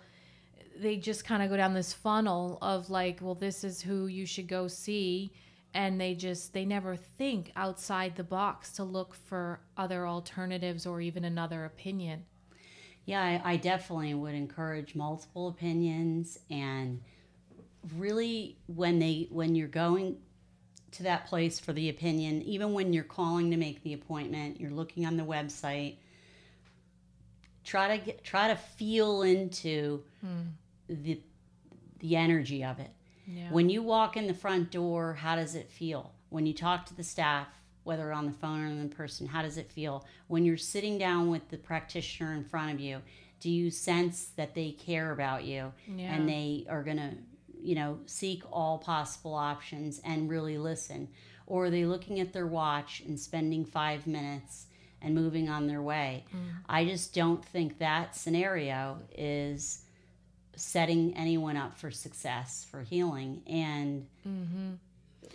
they 0.78 0.98
just 0.98 1.26
kind 1.26 1.44
of 1.44 1.50
go 1.50 1.58
down 1.58 1.74
this 1.74 1.94
funnel 1.94 2.58
of 2.62 2.90
like 2.90 3.20
well 3.22 3.36
this 3.36 3.64
is 3.64 3.82
who 3.82 4.08
you 4.08 4.26
should 4.26 4.48
go 4.48 4.68
see. 4.68 5.32
And 5.74 6.02
they 6.02 6.16
just 6.16 6.54
they 6.54 6.66
never 6.66 6.98
think 6.98 7.54
outside 7.56 8.18
the 8.18 8.26
box 8.26 8.74
to 8.74 8.84
look 8.84 9.14
for 9.14 9.62
other 9.78 10.06
alternatives 10.06 10.86
or 10.86 11.00
even 11.00 11.24
another 11.24 11.64
opinion 11.64 12.26
yeah 13.12 13.22
I, 13.22 13.54
I, 13.54 13.58
definitely 13.58 14.14
would 14.14 14.34
encourage 14.34 14.96
multiple 14.96 15.48
opinions 15.48 16.40
and 16.50 17.02
really 17.98 18.58
when 18.68 19.00
they 19.00 19.28
when 19.30 19.56
you're 19.56 19.68
going 19.68 20.18
to 20.92 21.04
that 21.04 21.28
place 21.28 21.60
for 21.60 21.74
the 21.74 21.90
opinion 21.90 22.42
even 22.42 22.74
when 22.74 22.94
you're 22.94 23.04
calling 23.04 23.52
to 23.52 23.58
make 23.58 23.84
the 23.84 23.94
appointment 23.94 24.60
you're 24.60 24.72
looking 24.72 25.06
on 25.06 25.18
the 25.18 25.24
website 25.24 25.98
try 27.64 27.98
to 27.98 28.04
get 28.04 28.24
try 28.24 28.48
to 28.48 28.56
feel 28.56 29.22
into 29.22 30.02
hmm. 30.22 30.42
the 30.90 31.20
the 32.00 32.16
energy 32.16 32.64
of 32.64 32.80
it 32.80 32.92
yeah. 33.28 33.52
When 33.52 33.70
you 33.70 33.82
walk 33.82 34.18
in 34.18 34.28
the 34.28 34.34
front 34.34 34.72
door, 34.72 35.14
how 35.14 35.36
does 35.36 35.56
it 35.56 35.70
feel? 35.70 36.12
When 36.30 36.46
you 36.46 36.54
talk 36.54 36.86
to 36.88 36.96
the 36.96 37.04
staff, 37.04 37.48
whether 37.84 38.12
on 38.12 38.26
the 38.26 38.32
phone 38.32 38.62
or 38.62 38.68
in 38.68 38.90
person, 38.90 39.28
how 39.28 39.42
does 39.42 39.58
it 39.58 39.72
feel? 39.72 40.06
When 40.28 40.46
you're 40.46 40.58
sitting 40.58 40.98
down 40.98 41.30
with 41.30 41.50
the 41.50 41.58
practitioner 41.58 42.34
in 42.34 42.44
front 42.44 42.74
of 42.74 42.80
you, 42.80 43.02
do 43.40 43.50
you 43.50 43.72
sense 43.72 44.26
that 44.36 44.54
they 44.54 44.72
care 44.72 45.12
about 45.12 45.44
you 45.44 45.74
yeah. 45.88 46.14
and 46.14 46.30
they 46.30 46.66
are 46.70 46.84
going 46.84 46.98
to, 46.98 47.12
you 47.60 47.76
know, 47.76 48.00
seek 48.06 48.44
all 48.52 48.78
possible 48.78 49.34
options 49.34 50.00
and 50.04 50.30
really 50.30 50.58
listen? 50.58 51.10
Or 51.48 51.66
are 51.66 51.70
they 51.70 51.86
looking 51.86 52.20
at 52.20 52.34
their 52.34 52.48
watch 52.48 53.02
and 53.06 53.20
spending 53.20 53.66
five 53.66 54.06
minutes 54.06 54.68
and 55.02 55.16
moving 55.16 55.50
on 55.50 55.68
their 55.68 55.82
way? 55.82 56.26
Mm. 56.34 56.40
I 56.70 56.86
just 56.86 57.16
don't 57.16 57.44
think 57.44 57.80
that 57.80 58.16
scenario 58.16 59.00
is 59.18 59.84
setting 60.56 61.14
anyone 61.16 61.58
up 61.58 61.78
for 61.78 61.90
success 61.90 62.68
for 62.70 62.82
healing 62.84 63.42
and 63.48 64.06
mm-hmm. 64.28 64.74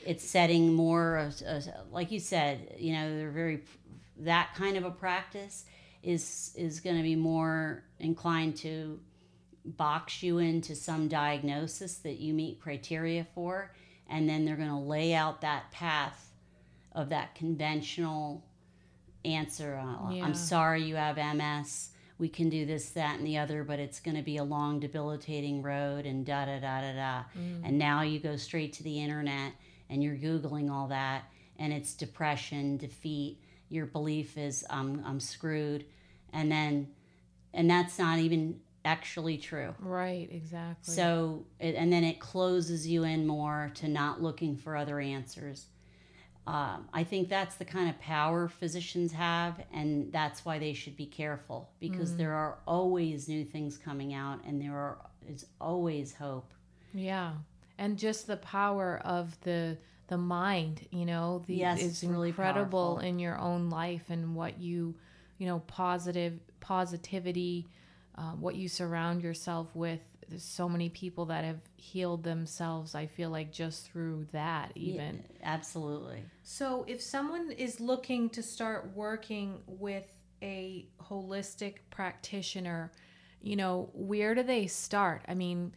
It's 0.06 0.24
setting 0.24 0.72
more 0.72 1.16
of, 1.16 1.66
like 1.90 2.10
you 2.10 2.20
said 2.20 2.74
you 2.78 2.92
know 2.92 3.16
they're 3.16 3.30
very 3.30 3.62
that 4.18 4.50
kind 4.54 4.76
of 4.76 4.84
a 4.84 4.90
practice 4.90 5.64
is 6.02 6.52
is 6.56 6.80
going 6.80 6.96
to 6.96 7.02
be 7.02 7.16
more 7.16 7.82
inclined 7.98 8.56
to 8.56 8.98
box 9.64 10.22
you 10.22 10.38
into 10.38 10.74
some 10.74 11.08
diagnosis 11.08 11.96
that 11.96 12.18
you 12.18 12.32
meet 12.32 12.60
criteria 12.60 13.26
for 13.34 13.74
and 14.08 14.28
then 14.28 14.44
they're 14.44 14.56
going 14.56 14.68
to 14.68 14.76
lay 14.76 15.12
out 15.12 15.40
that 15.40 15.70
path 15.72 16.30
of 16.92 17.08
that 17.08 17.34
conventional 17.34 18.44
answer 19.24 19.82
yeah. 20.10 20.24
i'm 20.24 20.34
sorry 20.34 20.82
you 20.84 20.94
have 20.94 21.16
ms 21.16 21.90
we 22.18 22.28
can 22.28 22.48
do 22.48 22.64
this, 22.64 22.90
that, 22.90 23.18
and 23.18 23.26
the 23.26 23.38
other, 23.38 23.62
but 23.62 23.78
it's 23.78 24.00
going 24.00 24.16
to 24.16 24.22
be 24.22 24.38
a 24.38 24.44
long, 24.44 24.80
debilitating 24.80 25.62
road 25.62 26.06
and 26.06 26.24
da 26.24 26.46
da 26.46 26.58
da 26.58 26.80
da 26.80 26.92
da. 26.94 27.22
Mm. 27.38 27.60
And 27.64 27.78
now 27.78 28.02
you 28.02 28.18
go 28.18 28.36
straight 28.36 28.72
to 28.74 28.82
the 28.82 29.02
internet 29.02 29.52
and 29.90 30.02
you're 30.02 30.16
Googling 30.16 30.70
all 30.70 30.88
that, 30.88 31.24
and 31.58 31.72
it's 31.72 31.94
depression, 31.94 32.76
defeat. 32.76 33.40
Your 33.68 33.86
belief 33.86 34.38
is, 34.38 34.64
um, 34.70 35.02
I'm 35.04 35.20
screwed. 35.20 35.84
And 36.32 36.50
then, 36.50 36.88
and 37.52 37.68
that's 37.68 37.98
not 37.98 38.18
even 38.18 38.60
actually 38.84 39.36
true. 39.38 39.74
Right, 39.80 40.28
exactly. 40.30 40.94
So, 40.94 41.46
it, 41.58 41.74
and 41.74 41.92
then 41.92 42.04
it 42.04 42.20
closes 42.20 42.86
you 42.86 43.04
in 43.04 43.26
more 43.26 43.72
to 43.76 43.88
not 43.88 44.22
looking 44.22 44.56
for 44.56 44.76
other 44.76 45.00
answers. 45.00 45.66
Um, 46.46 46.88
I 46.94 47.02
think 47.02 47.28
that's 47.28 47.56
the 47.56 47.64
kind 47.64 47.90
of 47.90 47.98
power 47.98 48.46
physicians 48.46 49.12
have, 49.12 49.60
and 49.72 50.12
that's 50.12 50.44
why 50.44 50.60
they 50.60 50.74
should 50.74 50.96
be 50.96 51.06
careful 51.06 51.70
because 51.80 52.12
mm. 52.12 52.18
there 52.18 52.34
are 52.34 52.58
always 52.68 53.28
new 53.28 53.44
things 53.44 53.76
coming 53.76 54.14
out, 54.14 54.44
and 54.46 54.62
there 54.62 54.76
are, 54.76 54.98
is 55.28 55.46
always 55.60 56.14
hope. 56.14 56.54
Yeah, 56.94 57.32
and 57.78 57.98
just 57.98 58.26
the 58.26 58.36
power 58.36 59.00
of 59.04 59.38
the 59.42 59.76
the 60.08 60.16
mind, 60.16 60.86
you 60.92 61.04
know, 61.04 61.42
the, 61.46 61.56
yes, 61.56 61.82
is 61.82 62.02
incredible 62.04 63.00
in 63.00 63.18
your 63.18 63.36
own 63.38 63.70
life 63.70 64.04
and 64.08 64.36
what 64.36 64.60
you, 64.60 64.94
you 65.38 65.48
know, 65.48 65.58
positive 65.66 66.38
positivity, 66.60 67.66
uh, 68.16 68.30
what 68.32 68.54
you 68.54 68.68
surround 68.68 69.22
yourself 69.22 69.74
with. 69.74 70.00
There's 70.28 70.44
so 70.44 70.68
many 70.68 70.88
people 70.88 71.26
that 71.26 71.44
have 71.44 71.60
healed 71.76 72.24
themselves 72.24 72.96
i 72.96 73.06
feel 73.06 73.30
like 73.30 73.52
just 73.52 73.86
through 73.86 74.26
that 74.32 74.72
even. 74.74 75.22
yeah, 75.22 75.36
absolutely. 75.44 76.24
So 76.42 76.84
if 76.88 77.00
someone 77.00 77.52
is 77.52 77.78
looking 77.78 78.28
to 78.30 78.42
start 78.42 78.90
working 78.92 79.60
with 79.68 80.06
a 80.42 80.86
holistic 81.00 81.76
practitioner 81.90 82.90
you 83.40 83.54
know 83.54 83.88
where 83.92 84.34
do 84.34 84.42
they 84.42 84.66
start? 84.66 85.22
I 85.28 85.34
mean 85.34 85.72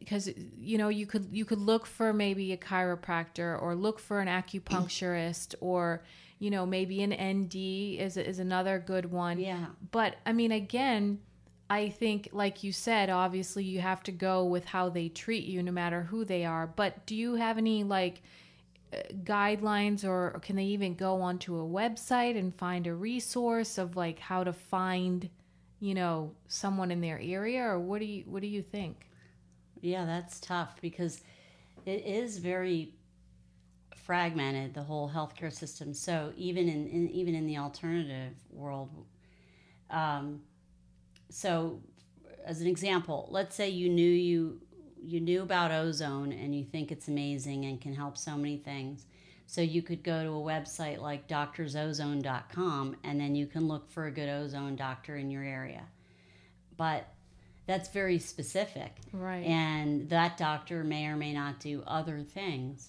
because 0.00 0.28
you 0.58 0.76
know 0.76 0.88
you 0.88 1.06
could 1.06 1.28
you 1.30 1.44
could 1.44 1.60
look 1.60 1.86
for 1.86 2.12
maybe 2.12 2.52
a 2.52 2.56
chiropractor 2.56 3.60
or 3.62 3.76
look 3.76 4.00
for 4.00 4.20
an 4.20 4.26
acupuncturist 4.26 5.54
or 5.60 6.02
you 6.40 6.50
know 6.50 6.66
maybe 6.66 7.02
an 7.02 7.12
nd 7.12 7.54
is 7.54 8.16
is 8.16 8.40
another 8.40 8.82
good 8.84 9.12
one 9.12 9.38
yeah 9.38 9.66
but 9.92 10.16
i 10.26 10.32
mean 10.32 10.50
again 10.50 11.20
I 11.70 11.88
think, 11.88 12.30
like 12.32 12.64
you 12.64 12.72
said, 12.72 13.10
obviously 13.10 13.62
you 13.62 13.80
have 13.80 14.02
to 14.02 14.12
go 14.12 14.44
with 14.44 14.64
how 14.64 14.88
they 14.88 15.08
treat 15.08 15.44
you, 15.44 15.62
no 15.62 15.70
matter 15.70 16.02
who 16.02 16.24
they 16.24 16.44
are. 16.44 16.66
But 16.66 17.06
do 17.06 17.14
you 17.14 17.36
have 17.36 17.58
any 17.58 17.84
like 17.84 18.22
uh, 18.92 18.96
guidelines, 19.22 20.04
or 20.04 20.40
can 20.42 20.56
they 20.56 20.64
even 20.64 20.96
go 20.96 21.22
onto 21.22 21.56
a 21.56 21.62
website 21.62 22.36
and 22.36 22.52
find 22.52 22.88
a 22.88 22.94
resource 22.94 23.78
of 23.78 23.94
like 23.96 24.18
how 24.18 24.42
to 24.42 24.52
find, 24.52 25.30
you 25.78 25.94
know, 25.94 26.32
someone 26.48 26.90
in 26.90 27.00
their 27.00 27.20
area, 27.22 27.62
or 27.62 27.78
what 27.78 28.00
do 28.00 28.06
you 28.06 28.24
what 28.26 28.42
do 28.42 28.48
you 28.48 28.62
think? 28.62 29.06
Yeah, 29.80 30.04
that's 30.04 30.40
tough 30.40 30.76
because 30.80 31.22
it 31.86 32.04
is 32.04 32.38
very 32.38 32.94
fragmented 33.96 34.74
the 34.74 34.82
whole 34.82 35.08
healthcare 35.10 35.52
system. 35.52 35.94
So 35.94 36.32
even 36.36 36.68
in, 36.68 36.88
in 36.88 37.08
even 37.10 37.34
in 37.34 37.46
the 37.46 37.58
alternative 37.58 38.34
world. 38.50 38.90
Um, 39.90 40.42
so 41.30 41.80
as 42.44 42.60
an 42.60 42.66
example 42.66 43.28
let's 43.30 43.54
say 43.54 43.68
you 43.68 43.88
knew 43.88 44.10
you 44.10 44.60
you 45.02 45.20
knew 45.20 45.42
about 45.42 45.70
ozone 45.70 46.32
and 46.32 46.54
you 46.54 46.64
think 46.64 46.90
it's 46.90 47.08
amazing 47.08 47.64
and 47.66 47.80
can 47.80 47.94
help 47.94 48.16
so 48.18 48.36
many 48.36 48.56
things 48.56 49.06
So 49.46 49.62
you 49.62 49.82
could 49.82 50.04
go 50.04 50.22
to 50.22 50.30
a 50.30 50.32
website 50.40 51.00
like 51.00 51.26
doctorsozone.com 51.26 52.96
and 53.02 53.20
then 53.20 53.34
you 53.34 53.46
can 53.46 53.66
look 53.66 53.90
for 53.90 54.06
a 54.06 54.10
good 54.12 54.28
ozone 54.28 54.76
doctor 54.76 55.16
in 55.16 55.28
your 55.28 55.42
area. 55.42 55.82
But 56.76 57.12
that's 57.70 57.88
very 57.90 58.18
specific. 58.18 58.96
Right. 59.12 59.44
And 59.46 60.08
that 60.10 60.36
doctor 60.36 60.82
may 60.82 61.06
or 61.06 61.14
may 61.14 61.32
not 61.32 61.60
do 61.60 61.84
other 61.86 62.20
things. 62.20 62.88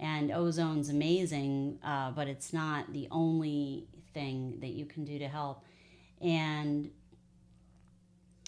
And 0.00 0.30
ozone's 0.30 0.88
amazing, 0.88 1.78
uh, 1.84 2.12
but 2.12 2.28
it's 2.28 2.50
not 2.50 2.90
the 2.94 3.08
only 3.10 3.88
thing 4.14 4.58
that 4.60 4.70
you 4.70 4.86
can 4.86 5.04
do 5.04 5.18
to 5.18 5.28
help. 5.28 5.66
And 6.22 6.90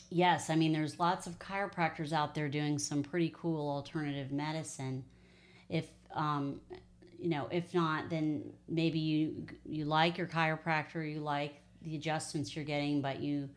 yes, 0.08 0.48
I 0.48 0.56
mean, 0.56 0.72
there's 0.72 0.98
lots 0.98 1.26
of 1.26 1.38
chiropractors 1.38 2.14
out 2.14 2.34
there 2.34 2.48
doing 2.48 2.78
some 2.78 3.02
pretty 3.02 3.30
cool 3.36 3.68
alternative 3.68 4.32
medicine. 4.32 5.04
If 5.68 5.86
um, 6.14 6.62
you 7.18 7.28
know, 7.28 7.46
if 7.50 7.74
not, 7.74 8.08
then 8.08 8.54
maybe 8.68 8.98
you 8.98 9.46
you 9.66 9.84
like 9.84 10.16
your 10.16 10.28
chiropractor, 10.28 11.06
you 11.06 11.20
like 11.20 11.56
the 11.82 11.94
adjustments 11.94 12.56
you're 12.56 12.64
getting, 12.64 13.02
but 13.02 13.20
you 13.20 13.50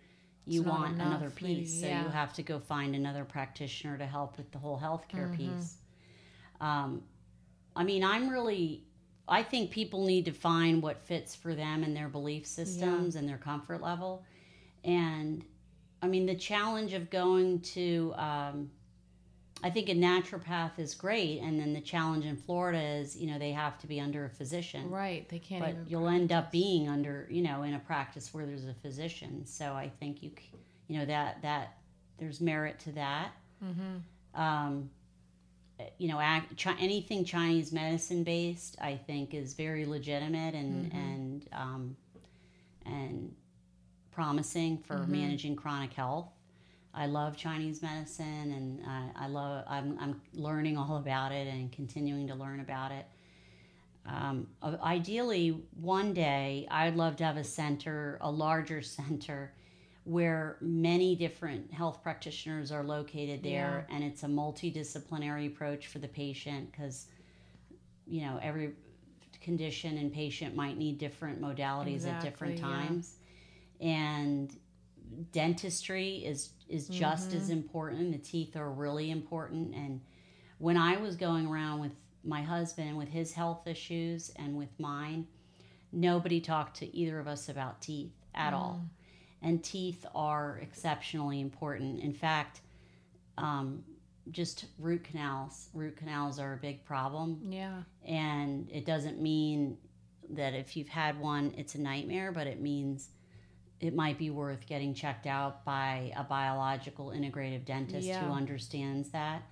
you 0.48 0.62
It's 0.62 0.70
want 0.70 0.96
enough, 0.96 1.08
another 1.08 1.32
maybe, 1.42 1.62
piece, 1.62 1.82
so 1.82 1.88
yeah. 1.88 2.04
you 2.04 2.10
have 2.10 2.34
to 2.34 2.44
go 2.44 2.60
find 2.60 2.96
another 2.96 3.26
practitioner 3.26 3.98
to 3.98 4.06
help 4.06 4.38
with 4.38 4.52
the 4.52 4.58
whole 4.58 4.80
healthcare 4.80 5.30
Mm-hmm. 5.30 5.56
piece. 5.58 5.76
Um, 6.62 7.04
I 7.76 7.84
mean, 7.84 8.04
I'm 8.04 8.30
really. 8.30 8.84
I 9.30 9.44
think 9.44 9.72
people 9.72 10.06
need 10.06 10.24
to 10.26 10.32
find 10.32 10.82
what 10.82 11.02
fits 11.06 11.36
for 11.36 11.54
them 11.54 11.84
and 11.84 11.96
their 11.96 12.08
belief 12.08 12.46
systems 12.46 13.16
and 13.18 13.28
their 13.28 13.38
comfort 13.38 13.82
level. 13.82 14.24
And 14.86 15.44
I 16.02 16.08
mean, 16.08 16.26
the 16.26 16.36
challenge 16.36 16.94
of 16.94 17.10
going 17.10 17.60
to, 17.62 18.14
um, 18.16 18.72
I 19.64 19.70
think 19.72 19.90
a 19.90 19.94
naturopath 19.96 20.78
is 20.78 20.94
great. 20.94 21.40
And 21.42 21.60
then 21.60 21.74
the 21.74 21.82
challenge 21.82 22.26
in 22.26 22.36
Florida 22.38 22.80
is, 22.82 23.16
you 23.18 23.26
know, 23.32 23.40
they 23.40 23.52
have 23.52 23.78
to 23.80 23.88
be 23.88 24.00
under 24.00 24.26
a 24.26 24.30
physician. 24.30 24.90
Right. 24.90 25.28
They 25.30 25.40
can't 25.40 25.64
But 25.64 25.90
you'll 25.90 26.08
end 26.08 26.32
up 26.32 26.52
being 26.52 26.88
under, 26.88 27.28
you 27.30 27.42
know, 27.42 27.64
in 27.64 27.74
a 27.74 27.80
practice 27.80 28.34
where 28.34 28.46
there's 28.46 28.66
a 28.66 28.74
physician. 28.76 29.46
So 29.46 29.74
I 29.74 29.90
think 30.00 30.22
you, 30.22 30.32
you 30.88 31.00
know, 31.00 31.06
that, 31.06 31.42
that 31.42 31.78
there's 32.20 32.40
merit 32.40 32.78
to 32.82 32.92
that. 32.94 33.32
Mm-hmm. 33.66 34.40
Um, 34.42 34.92
you 36.00 36.08
know, 36.08 36.20
ac 36.20 36.44
chi- 36.58 36.78
anything 36.80 37.24
Chinese 37.26 37.72
medicine 37.72 38.24
based, 38.24 38.78
I 38.82 38.96
think, 38.96 39.34
is 39.34 39.54
very 39.54 39.86
legitimate 39.86 40.54
and 40.56 40.92
Mm-hmm. 40.92 40.98
and 40.98 41.50
um, 41.54 41.98
and 42.86 43.36
promising 44.12 44.78
for 44.80 44.96
Mm-hmm. 44.96 45.12
managing 45.12 45.56
chronic 45.56 45.94
health. 45.94 46.30
I 46.98 47.06
love 47.06 47.38
Chinese 47.38 47.84
medicine, 47.84 48.52
and 48.52 48.82
I, 48.86 49.26
I 49.26 49.28
love. 49.28 49.64
I'm 49.68 49.98
I'm 50.02 50.20
learning 50.34 50.78
all 50.78 50.98
about 50.98 51.32
it 51.32 51.48
and 51.48 51.72
continuing 51.72 52.28
to 52.28 52.36
learn 52.36 52.60
about 52.60 52.92
it. 52.92 53.06
Um, 54.08 54.48
uh, 54.64 54.78
ideally, 54.82 55.64
one 55.80 56.14
day, 56.14 56.68
I'd 56.72 56.96
love 56.96 57.16
to 57.18 57.24
have 57.24 57.38
a 57.38 57.44
center, 57.44 58.18
a 58.22 58.32
larger 58.32 58.82
center, 58.98 59.54
where 60.06 60.58
many 60.60 61.16
different 61.16 61.72
health 61.72 62.02
practitioners 62.02 62.72
are 62.72 62.84
located 62.84 63.44
there, 63.44 63.86
and 63.92 64.04
it's 64.04 64.24
a 64.24 64.28
multidisciplinary 64.28 65.48
approach 65.48 65.86
for 65.88 66.00
the 66.00 66.08
patient 66.08 66.72
because, 66.72 67.06
you 68.08 68.22
know, 68.22 68.40
every 68.42 68.72
condition 69.40 70.00
and 70.00 70.12
patient 70.12 70.56
might 70.56 70.78
need 70.78 70.98
different 70.98 71.40
modalities 71.40 72.08
at 72.08 72.22
different 72.24 72.54
Exactly, 72.54 72.76
yeah. 72.76 72.88
times, 72.88 73.16
and 73.82 74.58
dentistry 75.32 76.18
is 76.26 76.50
is 76.70 76.88
just 76.88 77.30
Mm-hmm. 77.30 77.38
as 77.38 77.50
important. 77.50 78.12
The 78.12 78.18
teeth 78.18 78.56
are 78.56 78.72
really 78.72 79.12
important, 79.12 79.74
and 79.76 80.02
when 80.58 80.78
I 80.78 80.98
was 80.98 81.16
going 81.16 81.48
around 81.48 81.80
with 81.80 81.94
my 82.24 82.42
husband 82.42 82.98
with 82.98 83.10
his 83.10 83.32
health 83.34 83.68
issues 83.68 84.32
and 84.38 84.58
with 84.58 84.70
mine, 84.80 85.28
nobody 85.92 86.42
talked 86.42 86.78
to 86.78 86.96
either 86.96 87.20
of 87.20 87.28
us 87.28 87.48
about 87.50 87.82
teeth 87.82 88.12
at 88.36 88.54
all. 88.54 88.82
And 89.42 89.64
teeth 89.64 90.06
are 90.16 90.60
exceptionally 90.62 91.40
important. 91.40 92.02
In 92.02 92.14
fact, 92.14 92.62
um, 93.38 93.84
just 94.32 94.66
root 94.80 95.04
canals. 95.04 95.70
Root 95.74 95.96
canals 95.96 96.40
are 96.40 96.54
a 96.54 96.58
big 96.58 96.84
problem. 96.84 97.40
Yeah. 97.50 97.84
And 98.04 98.70
it 98.72 98.86
doesn't 98.86 99.22
mean 99.22 99.78
that 100.32 100.54
if 100.54 100.76
you've 100.76 100.90
had 100.90 101.20
one, 101.20 101.54
it's 101.56 101.76
a 101.76 101.82
nightmare, 101.82 102.32
but 102.32 102.48
it 102.48 102.60
means 102.60 103.10
it 103.80 103.96
might 103.96 104.18
be 104.18 104.30
worth 104.30 104.66
getting 104.66 104.94
checked 104.94 105.28
out 105.28 105.64
by 105.64 106.12
a 106.16 106.24
biological 106.24 107.08
integrative 107.08 107.66
dentist 107.66 108.08
Yeah. 108.08 108.24
who 108.24 108.32
understands 108.32 109.10
that 109.10 109.44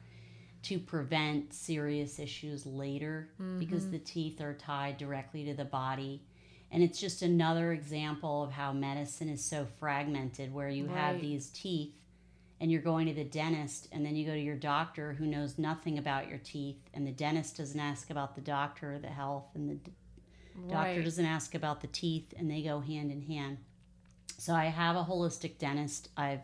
to 0.64 0.80
prevent 0.80 1.54
serious 1.54 2.18
issues 2.18 2.66
later 2.66 3.30
because 3.60 3.84
mm-hmm. 3.84 3.92
the 3.92 4.00
teeth 4.00 4.42
are 4.42 4.56
tied 4.56 4.98
directly 4.98 5.46
to 5.46 5.54
the 5.54 5.66
body. 5.66 6.24
And 6.72 6.82
it's 6.82 7.00
just 7.00 7.22
another 7.22 7.72
example 7.72 8.44
of 8.44 8.52
how 8.52 8.74
medicine 8.74 9.30
is 9.30 9.44
so 9.44 9.68
fragmented, 9.80 10.52
where 10.52 10.70
you 10.70 10.88
have 10.88 11.22
these 11.22 11.50
teeth 11.50 11.94
and 12.60 12.72
you're 12.72 12.82
going 12.82 13.06
to 13.06 13.14
the 13.14 13.24
dentist, 13.24 13.90
and 13.92 14.06
then 14.06 14.16
you 14.16 14.26
go 14.26 14.34
to 14.34 14.40
your 14.40 14.56
doctor 14.56 15.14
who 15.14 15.26
knows 15.26 15.60
nothing 15.60 15.98
about 15.98 16.30
your 16.30 16.40
teeth, 16.40 16.78
and 16.94 17.06
the 17.06 17.12
dentist 17.12 17.58
doesn't 17.58 17.80
ask 17.80 18.10
about 18.10 18.34
the 18.34 18.42
doctor 18.42 18.94
or 18.94 19.00
the 19.00 19.08
health, 19.08 19.46
and 19.56 19.70
the 19.70 19.76
d- 19.76 19.92
doctor 20.70 21.04
doesn't 21.04 21.26
ask 21.26 21.54
about 21.54 21.82
the 21.82 21.88
teeth, 21.88 22.34
and 22.38 22.50
they 22.50 22.62
go 22.62 22.80
hand 22.80 23.12
in 23.12 23.22
hand. 23.22 23.58
So 24.38 24.54
I 24.54 24.66
have 24.66 24.96
a 24.96 25.04
holistic 25.04 25.58
dentist 25.58 26.10
I've 26.18 26.42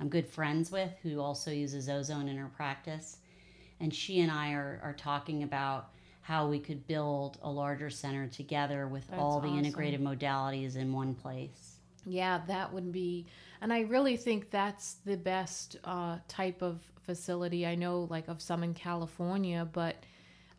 I'm 0.00 0.08
good 0.08 0.26
friends 0.26 0.72
with 0.72 0.90
who 1.02 1.20
also 1.20 1.50
uses 1.50 1.88
ozone 1.88 2.28
in 2.28 2.36
her 2.36 2.50
practice, 2.56 3.18
and 3.80 3.94
she 3.94 4.20
and 4.20 4.32
I 4.32 4.52
are 4.52 4.80
are 4.82 4.94
talking 4.94 5.42
about 5.42 5.90
how 6.22 6.48
we 6.48 6.58
could 6.58 6.86
build 6.86 7.38
a 7.42 7.50
larger 7.50 7.90
center 7.90 8.28
together 8.28 8.86
with 8.86 9.06
That's 9.08 9.20
all 9.20 9.40
the 9.40 9.48
awesome. 9.48 9.58
integrated 9.64 10.00
modalities 10.00 10.76
in 10.76 10.92
one 10.92 11.14
place. 11.14 11.76
Yeah, 12.04 12.40
that 12.46 12.72
would 12.72 12.92
be, 12.92 13.26
and 13.60 13.72
I 13.72 13.80
really 13.80 14.16
think 14.16 14.50
that's 14.50 14.94
the 15.04 15.16
best 15.16 15.76
uh, 15.84 16.18
type 16.28 16.62
of 16.62 16.80
facility. 17.02 17.66
I 17.66 17.74
know, 17.74 18.06
like, 18.10 18.28
of 18.28 18.40
some 18.40 18.62
in 18.64 18.74
California, 18.74 19.68
but 19.72 19.96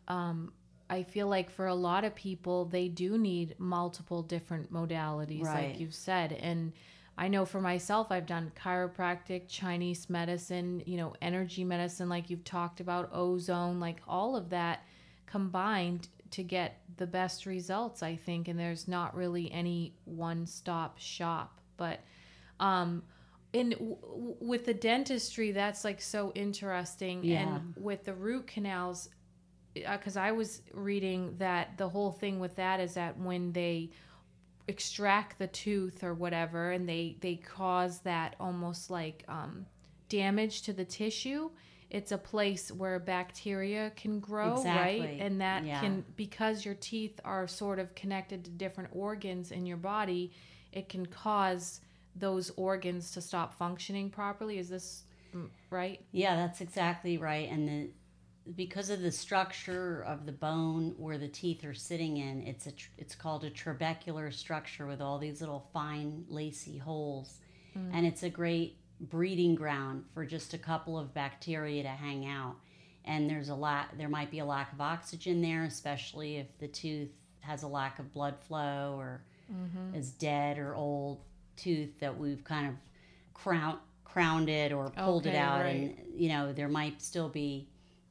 um, 0.08 0.52
I 0.94 1.02
feel 1.02 1.28
like 1.28 1.50
for 1.50 1.66
a 1.66 1.74
lot 1.74 2.04
of 2.04 2.14
people, 2.14 2.64
they 2.66 2.88
do 2.88 3.18
need 3.18 3.54
multiple 3.58 4.22
different 4.22 4.72
modalities, 4.72 5.42
Right. 5.44 5.70
like 5.70 5.80
you've 5.80 5.94
said. 5.94 6.32
And 6.32 6.72
I 7.16 7.28
know 7.28 7.44
for 7.44 7.60
myself, 7.60 8.08
I've 8.10 8.26
done 8.26 8.50
chiropractic, 8.60 9.42
Chinese 9.48 10.08
medicine, 10.10 10.82
you 10.86 10.96
know, 10.96 11.14
energy 11.22 11.64
medicine, 11.64 12.08
like 12.08 12.30
you've 12.30 12.44
talked 12.44 12.80
about, 12.80 13.10
ozone, 13.12 13.78
like 13.80 14.00
all 14.08 14.34
of 14.36 14.50
that 14.50 14.82
combined 15.26 16.08
to 16.30 16.42
get 16.42 16.80
the 16.96 17.06
best 17.06 17.46
results, 17.46 18.02
I 18.02 18.16
think. 18.16 18.48
And 18.48 18.58
there's 18.58 18.88
not 18.88 19.14
really 19.14 19.50
any 19.52 19.94
one 20.04 20.46
stop 20.46 20.98
shop. 20.98 21.60
But 21.76 22.00
um, 22.60 23.02
in 23.52 23.70
w- 23.70 23.96
w- 24.00 24.36
with 24.40 24.64
the 24.66 24.74
dentistry, 24.74 25.52
that's 25.52 25.84
like 25.84 26.00
so 26.00 26.32
interesting. 26.34 27.22
Yeah. 27.24 27.56
And 27.56 27.74
with 27.76 28.04
the 28.04 28.14
root 28.14 28.46
canals, 28.48 29.08
because 29.74 30.16
I 30.16 30.32
was 30.32 30.62
reading 30.72 31.34
that 31.38 31.76
the 31.78 31.88
whole 31.88 32.12
thing 32.12 32.38
with 32.38 32.56
that 32.56 32.80
is 32.80 32.94
that 32.94 33.18
when 33.18 33.52
they 33.52 33.90
extract 34.68 35.38
the 35.38 35.46
tooth 35.48 36.02
or 36.02 36.14
whatever 36.14 36.70
and 36.72 36.88
they 36.88 37.16
they 37.20 37.36
cause 37.36 37.98
that 38.00 38.34
almost 38.40 38.90
like 38.90 39.24
um, 39.28 39.66
damage 40.08 40.62
to 40.62 40.72
the 40.72 40.84
tissue 40.84 41.50
it's 41.90 42.12
a 42.12 42.18
place 42.18 42.72
where 42.72 42.98
bacteria 42.98 43.92
can 43.94 44.20
grow 44.20 44.54
right 44.64 45.16
and 45.20 45.40
that 45.40 45.64
Yeah. 45.64 45.80
can 45.80 46.04
because 46.16 46.64
your 46.64 46.74
teeth 46.74 47.20
are 47.26 47.46
sort 47.46 47.78
of 47.78 47.94
connected 47.94 48.44
to 48.46 48.50
different 48.50 48.88
organs 48.92 49.52
in 49.52 49.66
your 49.66 49.76
body 49.76 50.32
it 50.72 50.88
can 50.88 51.04
cause 51.04 51.80
those 52.16 52.50
organs 52.56 53.10
to 53.10 53.20
stop 53.20 53.58
functioning 53.58 54.08
properly 54.08 54.56
is 54.58 54.70
this 54.70 55.04
mm, 55.34 55.48
right 55.68 56.00
Yeah, 56.12 56.36
that's 56.36 56.60
exactly 56.62 57.18
right. 57.18 57.50
And 57.50 57.68
the 57.68 57.90
because 58.56 58.90
of 58.90 59.00
the 59.00 59.10
structure 59.10 60.02
of 60.06 60.26
the 60.26 60.32
bone 60.32 60.94
where 60.98 61.18
the 61.18 61.28
teeth 61.28 61.64
are 61.64 61.74
sitting 61.74 62.18
in, 62.18 62.42
it's 62.42 62.66
a 62.66 62.72
tr- 62.72 62.90
it's 62.98 63.14
called 63.14 63.44
a 63.44 63.50
trabecular 63.50 64.32
structure 64.32 64.86
with 64.86 65.00
all 65.00 65.18
these 65.18 65.40
little 65.40 65.68
fine 65.72 66.24
lacy 66.28 66.78
holes, 66.78 67.38
mm. 67.76 67.90
and 67.92 68.06
it's 68.06 68.22
a 68.22 68.30
great 68.30 68.76
breeding 69.00 69.54
ground 69.54 70.04
for 70.12 70.24
just 70.24 70.54
a 70.54 70.58
couple 70.58 70.98
of 70.98 71.14
bacteria 71.14 71.82
to 71.82 71.88
hang 71.88 72.26
out. 72.26 72.56
And 73.06 73.28
there's 73.28 73.48
a 73.48 73.54
lot. 73.54 73.88
There 73.98 74.08
might 74.08 74.30
be 74.30 74.38
a 74.38 74.44
lack 74.44 74.72
of 74.72 74.80
oxygen 74.80 75.42
there, 75.42 75.64
especially 75.64 76.36
if 76.36 76.46
the 76.58 76.68
tooth 76.68 77.10
has 77.40 77.62
a 77.62 77.68
lack 77.68 77.98
of 77.98 78.12
blood 78.12 78.36
flow 78.46 78.96
or 78.98 79.22
mm-hmm. 79.52 79.94
is 79.94 80.10
dead 80.10 80.58
or 80.58 80.74
old 80.74 81.20
tooth 81.56 81.98
that 82.00 82.18
we've 82.18 82.44
kind 82.44 82.68
of 82.68 82.74
crown, 83.34 83.78
crowned 84.04 84.48
it 84.48 84.72
or 84.72 84.90
pulled 84.90 85.26
it 85.26 85.34
out 85.34 85.60
right. 85.60 85.74
and 85.74 85.96
you 86.14 86.28
know 86.28 86.52
there 86.52 86.68
might 86.68 87.02
still 87.02 87.28
be 87.28 87.68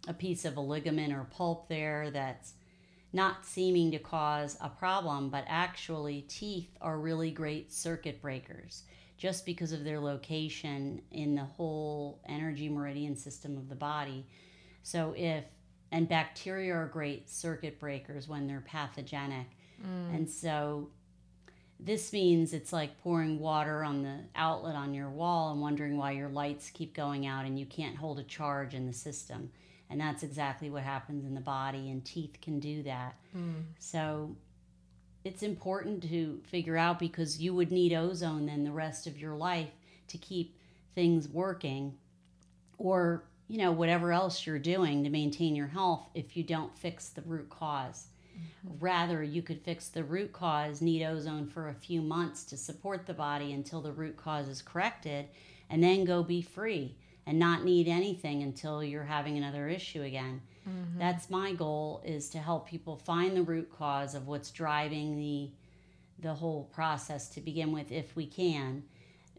a 0.07 0.13
piece 0.13 0.45
of 0.45 0.57
a 0.57 0.61
ligament 0.61 1.13
or 1.13 1.25
pulp 1.31 1.67
there 1.69 2.09
that's 2.11 2.53
not 3.11 3.45
seeming 3.45 3.91
to 3.91 3.99
cause 3.99 4.57
a 4.61 4.69
problem 4.69 5.29
but 5.29 5.43
actually 5.47 6.21
teeth 6.21 6.75
are 6.81 6.99
really 6.99 7.31
great 7.31 7.71
circuit 7.71 8.21
breakers 8.21 8.83
just 9.17 9.45
because 9.45 9.71
of 9.71 9.83
their 9.83 9.99
location 9.99 11.01
in 11.11 11.35
the 11.35 11.43
whole 11.43 12.19
energy 12.27 12.67
meridian 12.67 13.15
system 13.15 13.55
of 13.55 13.69
the 13.69 13.75
body 13.75 14.25
so 14.81 15.13
if 15.15 15.45
and 15.93 16.09
bacteria 16.09 16.73
are 16.73 16.87
great 16.87 17.29
circuit 17.29 17.79
breakers 17.79 18.27
when 18.27 18.47
they're 18.47 18.63
pathogenic. 18.65 19.45
Mm. 19.79 20.15
And 20.15 20.29
so 20.29 20.89
this 21.79 22.11
means 22.11 22.51
it's 22.51 22.73
like 22.73 22.99
pouring 23.03 23.39
water 23.39 23.83
on 23.83 24.01
the 24.01 24.21
outlet 24.35 24.75
on 24.75 24.95
your 24.95 25.11
wall 25.11 25.51
and 25.51 25.61
wondering 25.61 25.95
why 25.95 26.11
your 26.11 26.29
lights 26.29 26.71
keep 26.71 26.95
going 26.95 27.27
out 27.27 27.45
and 27.45 27.59
you 27.59 27.67
can't 27.67 27.95
hold 27.95 28.17
a 28.17 28.23
charge 28.23 28.73
in 28.73 28.87
the 28.87 28.93
system. 28.93 29.51
And 29.89 29.99
that's 29.99 30.23
exactly 30.23 30.69
what 30.69 30.83
happens 30.83 31.25
in 31.25 31.35
the 31.35 31.41
body, 31.41 31.91
and 31.91 32.03
teeth 32.03 32.37
can 32.41 32.59
do 32.59 32.81
that. 32.83 33.15
Hmm. 33.31 33.61
So 33.77 34.35
it's 35.23 35.43
important 35.43 36.03
to 36.03 36.41
figure 36.45 36.77
out 36.77 36.99
because 36.99 37.41
you 37.41 37.53
would 37.53 37.71
need 37.71 37.93
ozone 37.93 38.45
then 38.45 38.63
the 38.63 38.71
rest 38.71 39.07
of 39.07 39.17
your 39.17 39.35
life 39.35 39.69
to 40.07 40.17
keep 40.17 40.57
things 40.95 41.29
working 41.29 41.93
or 42.77 43.23
you 43.47 43.57
know 43.57 43.71
whatever 43.71 44.11
else 44.11 44.45
you're 44.45 44.59
doing 44.59 45.03
to 45.03 45.09
maintain 45.09 45.55
your 45.55 45.67
health 45.67 46.07
if 46.13 46.35
you 46.35 46.43
don't 46.43 46.77
fix 46.77 47.09
the 47.09 47.21
root 47.21 47.49
because 47.49 48.07
mm-hmm. 48.35 48.77
rather 48.79 49.23
you 49.23 49.41
could 49.41 49.61
fix 49.61 49.89
the 49.89 50.03
root 50.03 50.31
cause 50.33 50.81
need 50.81 51.05
ozone 51.05 51.47
for 51.47 51.69
a 51.69 51.73
few 51.73 52.01
months 52.01 52.43
to 52.43 52.57
support 52.57 53.05
the 53.05 53.13
body 53.13 53.53
until 53.53 53.81
the 53.81 53.91
root 53.91 54.17
cause 54.17 54.47
is 54.47 54.61
corrected 54.61 55.27
and 55.69 55.81
then 55.81 56.03
go 56.03 56.21
be 56.21 56.41
free 56.41 56.95
and 57.25 57.39
not 57.39 57.63
need 57.63 57.87
anything 57.87 58.43
until 58.43 58.83
you're 58.83 59.03
having 59.03 59.37
another 59.37 59.67
issue 59.67 60.01
again. 60.01 60.41
Mm-hmm. 60.67 60.99
That's 60.99 61.29
my 61.29 61.53
goal 61.53 62.01
is 62.05 62.29
to 62.29 62.39
help 62.39 62.67
people 62.67 62.97
find 62.97 63.35
the 63.35 63.43
root 63.43 63.71
cause 63.71 64.15
of 64.15 64.27
what's 64.27 64.51
driving 64.51 65.17
the 65.17 65.51
the 66.19 66.33
whole 66.33 66.69
process 66.73 67.27
to 67.27 67.41
begin 67.41 67.73
with 67.73 67.91
if 67.91 68.15
we 68.15 68.25
can 68.25 68.83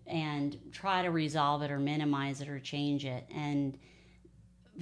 and 0.07 0.59
try 0.71 1.03
to 1.03 1.11
resolve 1.11 1.63
it 1.63 1.71
or 1.71 1.79
minimize 1.79 2.43
it 2.43 2.49
or 2.49 2.59
change 2.59 3.07
it 3.07 3.27
and 3.35 3.79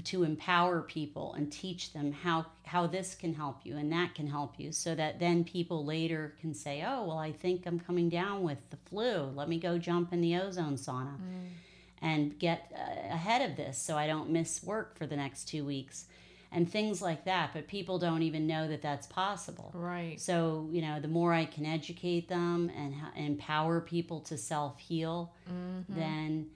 to 0.05 0.25
empower 0.25 0.81
people 0.81 1.35
and 1.35 1.53
teach 1.53 1.93
them 1.93 2.13
how 2.13 2.47
how 2.65 2.87
this 2.87 3.15
can 3.15 3.35
help 3.35 3.61
you 3.65 3.77
and 3.77 3.93
that 3.93 4.15
can 4.15 4.27
help 4.27 4.59
you 4.59 4.73
so 4.73 4.95
that 4.95 5.21
then 5.21 5.45
people 5.45 5.85
later 5.85 6.35
can 6.41 6.55
say 6.55 6.83
oh 6.87 7.05
well 7.05 7.19
i 7.19 7.31
think 7.31 7.67
i'm 7.67 7.79
coming 7.79 8.09
down 8.09 8.43
with 8.43 8.59
the 8.71 8.77
flu. 8.77 9.31
Let 9.35 9.49
me 9.49 9.59
go 9.59 9.79
jump 9.79 10.13
in 10.13 10.21
the 10.21 10.37
ozone 10.37 10.77
sauna 10.77 11.17
mm. 11.17 11.49
And 12.03 12.39
get 12.39 12.71
uh, 12.77 13.15
ahead 13.15 13.49
of 13.49 13.57
this 13.57 13.79
so 13.79 13.97
i 13.97 14.07
don't 14.07 14.29
miss 14.29 14.63
work 14.63 14.99
for 14.99 15.07
the 15.07 15.17
next 15.17 15.47
two 15.47 15.65
weeks 15.65 16.05
and 16.55 16.71
things 16.71 17.01
like 17.01 17.25
that 17.25 17.51
but 17.55 17.67
people 17.67 17.99
don't 17.99 18.23
even 18.23 18.47
know 18.47 18.69
that 18.69 18.83
that's 18.83 19.07
possible 19.07 19.71
Right. 19.75 20.21
so, 20.21 20.69
you 20.71 20.83
know, 20.83 21.01
the 21.01 21.09
more 21.09 21.33
I 21.33 21.47
can 21.47 21.65
educate 21.65 22.29
them 22.29 22.71
and 22.77 22.95
ha- 22.95 23.13
empower 23.17 23.81
people 23.81 24.21
to 24.21 24.37
self 24.37 24.79
heal, 24.79 25.33
then 25.89 26.51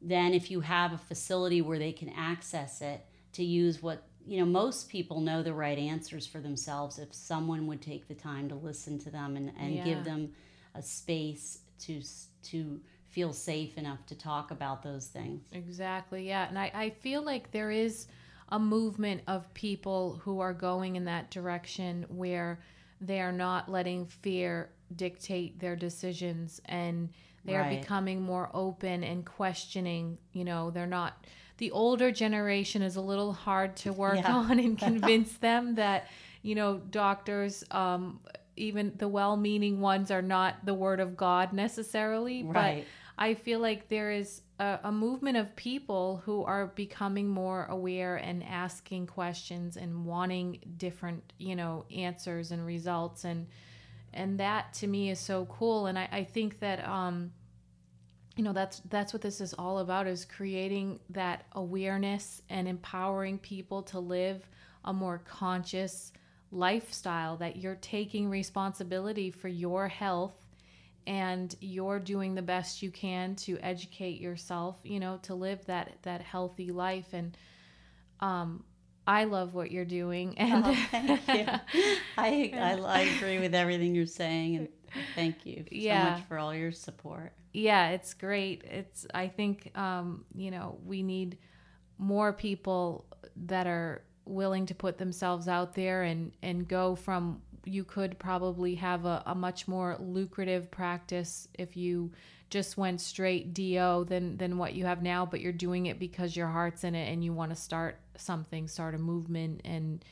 then 0.00 0.34
if 0.34 0.50
you 0.50 0.60
have 0.60 0.92
a 0.92 0.98
facility 0.98 1.62
where 1.62 1.78
they 1.78 1.92
can 1.92 2.10
access 2.10 2.80
it 2.82 3.04
to 3.32 3.42
use 3.44 3.82
what 3.82 4.02
you 4.26 4.38
know, 4.38 4.46
most 4.46 4.88
people 4.88 5.20
know 5.20 5.42
the 5.42 5.52
right 5.52 5.76
answers 5.78 6.26
for 6.26 6.38
themselves 6.38 6.98
if 6.98 7.12
someone 7.12 7.66
would 7.66 7.82
take 7.82 8.08
the 8.08 8.14
time 8.14 8.48
to 8.48 8.54
listen 8.54 8.98
to 9.00 9.10
them 9.10 9.36
and, 9.36 9.52
and 9.58 9.74
Yeah. 9.74 9.84
give 9.84 10.04
them 10.04 10.32
a 10.74 10.82
space 10.82 11.58
to 11.80 12.00
to 12.44 12.80
feel 13.14 13.32
safe 13.32 13.78
enough 13.78 14.04
to 14.06 14.14
talk 14.16 14.50
about 14.50 14.82
those 14.82 15.06
things. 15.06 15.42
Exactly. 15.52 16.26
Yeah. 16.28 16.48
And 16.48 16.58
I, 16.58 16.70
I 16.74 16.90
feel 16.90 17.22
like 17.22 17.52
there 17.52 17.70
is 17.70 18.08
a 18.48 18.58
movement 18.58 19.22
of 19.28 19.52
people 19.54 20.20
who 20.24 20.40
are 20.40 20.52
going 20.52 20.96
in 20.96 21.04
that 21.04 21.30
direction 21.30 22.04
where 22.08 22.60
they 23.00 23.20
are 23.20 23.32
not 23.32 23.70
letting 23.70 24.06
fear 24.06 24.70
dictate 24.96 25.58
their 25.60 25.76
decisions 25.76 26.60
and 26.66 27.08
they 27.44 27.54
are 27.56 27.68
becoming 27.68 28.22
more 28.22 28.50
open 28.54 29.04
and 29.04 29.24
questioning. 29.24 30.18
You 30.32 30.44
know, 30.44 30.70
they're 30.70 30.86
not. 30.86 31.26
The 31.58 31.70
older 31.70 32.10
generation 32.10 32.82
is 32.82 32.96
a 32.96 33.00
little 33.02 33.32
hard 33.32 33.76
to 33.76 33.92
work 34.04 34.16
Yeah. 34.16 34.34
on 34.34 34.58
and 34.58 34.78
convince 34.88 35.32
them 35.38 35.74
that, 35.76 36.08
you 36.42 36.54
know, 36.54 36.78
doctors, 36.90 37.62
um, 37.70 38.20
even 38.56 38.92
the 38.96 39.08
well 39.08 39.36
meaning 39.36 39.80
ones, 39.80 40.10
are 40.10 40.22
not 40.22 40.64
the 40.64 40.74
word 40.74 41.00
of 41.00 41.16
God 41.16 41.52
necessarily. 41.52 42.42
But 42.42 42.54
Right. 42.54 42.86
I 43.16 43.34
feel 43.34 43.60
like 43.60 43.88
there 43.88 44.10
is 44.10 44.42
a, 44.58 44.80
a 44.84 44.92
movement 44.92 45.36
of 45.36 45.54
people 45.56 46.22
who 46.24 46.42
are 46.44 46.66
becoming 46.66 47.28
more 47.28 47.66
aware 47.66 48.16
and 48.16 48.42
asking 48.42 49.06
questions 49.06 49.76
and 49.76 50.04
wanting 50.04 50.60
different, 50.76 51.32
you 51.38 51.54
know, 51.54 51.84
answers 51.94 52.50
and 52.50 52.64
results 52.64 53.24
and 53.24 53.46
and 54.12 54.38
that 54.38 54.72
to 54.74 54.86
me 54.86 55.10
is 55.10 55.18
so 55.18 55.44
cool. 55.46 55.86
And 55.86 55.98
I, 55.98 56.08
I 56.10 56.24
think 56.24 56.60
that 56.60 56.86
um 56.88 57.32
you 58.36 58.42
know 58.42 58.52
that's 58.52 58.80
that's 58.90 59.12
what 59.12 59.22
this 59.22 59.40
is 59.40 59.54
all 59.54 59.78
about 59.78 60.06
is 60.06 60.24
creating 60.24 60.98
that 61.10 61.44
awareness 61.52 62.42
and 62.50 62.66
empowering 62.66 63.38
people 63.38 63.82
to 63.82 64.00
live 64.00 64.48
a 64.84 64.92
more 64.92 65.18
conscious 65.24 66.12
lifestyle 66.50 67.36
that 67.36 67.56
you're 67.56 67.76
taking 67.76 68.28
responsibility 68.28 69.30
for 69.30 69.48
your 69.48 69.88
health 69.88 70.43
and 71.06 71.54
you're 71.60 71.98
doing 71.98 72.34
the 72.34 72.42
best 72.42 72.82
you 72.82 72.90
can 72.90 73.34
to 73.36 73.58
educate 73.58 74.20
yourself 74.20 74.78
you 74.84 74.98
know 75.00 75.18
to 75.22 75.34
live 75.34 75.64
that 75.66 75.92
that 76.02 76.20
healthy 76.22 76.70
life 76.70 77.08
and 77.12 77.36
um 78.20 78.64
i 79.06 79.24
love 79.24 79.54
what 79.54 79.70
you're 79.70 79.84
doing 79.84 80.36
and 80.38 80.64
Oh, 80.66 80.74
thank 80.90 81.28
you. 81.28 81.46
I, 82.18 82.50
I, 82.54 82.80
I 82.86 83.00
agree 83.00 83.38
with 83.38 83.54
everything 83.54 83.94
you're 83.94 84.06
saying, 84.06 84.56
and 84.56 84.68
thank 85.14 85.44
you 85.44 85.64
so 85.70 85.76
much 86.12 86.22
for 86.28 86.38
all 86.38 86.54
your 86.54 86.72
support. 86.72 87.32
yeah 87.52 87.90
it's 87.90 88.14
great 88.14 88.64
it's 88.64 89.06
i 89.12 89.28
think 89.28 89.70
um 89.76 90.24
you 90.34 90.50
know 90.50 90.78
we 90.84 91.02
need 91.02 91.38
more 91.98 92.32
people 92.32 93.04
that 93.46 93.66
are 93.66 94.02
willing 94.24 94.64
to 94.66 94.74
put 94.74 94.96
themselves 94.98 95.48
out 95.48 95.74
there 95.74 96.02
and 96.02 96.32
and 96.42 96.66
go 96.66 96.94
from 96.94 97.42
you 97.64 97.84
could 97.84 98.18
probably 98.18 98.74
have 98.74 99.04
a, 99.04 99.22
a 99.26 99.34
much 99.34 99.66
more 99.68 99.96
lucrative 100.00 100.70
practice 100.70 101.48
if 101.54 101.76
you 101.76 102.10
just 102.50 102.76
went 102.76 103.00
straight 103.00 103.54
do 103.54 104.04
than 104.08 104.36
than 104.36 104.58
what 104.58 104.74
you 104.74 104.84
have 104.84 105.02
now 105.02 105.26
but 105.26 105.40
you're 105.40 105.52
doing 105.52 105.86
it 105.86 105.98
because 105.98 106.36
your 106.36 106.46
heart's 106.46 106.84
in 106.84 106.94
it 106.94 107.12
and 107.12 107.24
you 107.24 107.32
want 107.32 107.50
to 107.50 107.56
start 107.56 107.98
something 108.16 108.68
start 108.68 108.94
a 108.94 108.98
movement 108.98 109.60
and 109.64 110.04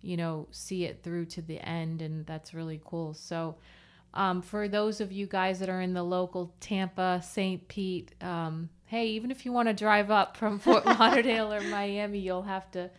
you 0.00 0.16
know 0.16 0.46
see 0.50 0.84
it 0.84 1.02
through 1.02 1.24
to 1.24 1.42
the 1.42 1.58
end 1.66 2.00
and 2.02 2.24
that's 2.26 2.54
really 2.54 2.80
cool 2.84 3.14
so 3.14 3.56
um, 4.14 4.42
for 4.42 4.68
those 4.68 5.00
of 5.00 5.12
you 5.12 5.26
guys 5.26 5.60
that 5.60 5.68
are 5.68 5.80
in 5.80 5.92
the 5.92 6.02
local 6.02 6.52
Tampa, 6.60 7.20
St. 7.22 7.68
Pete, 7.68 8.14
um, 8.22 8.70
hey, 8.86 9.08
even 9.08 9.30
if 9.30 9.44
you 9.44 9.52
want 9.52 9.68
to 9.68 9.74
drive 9.74 10.10
up 10.10 10.36
from 10.36 10.58
Fort 10.58 10.86
Lauderdale 10.98 11.52
or 11.52 11.60
Miami, 11.60 12.18
you'll 12.18 12.42
have 12.42 12.70
to 12.72 12.90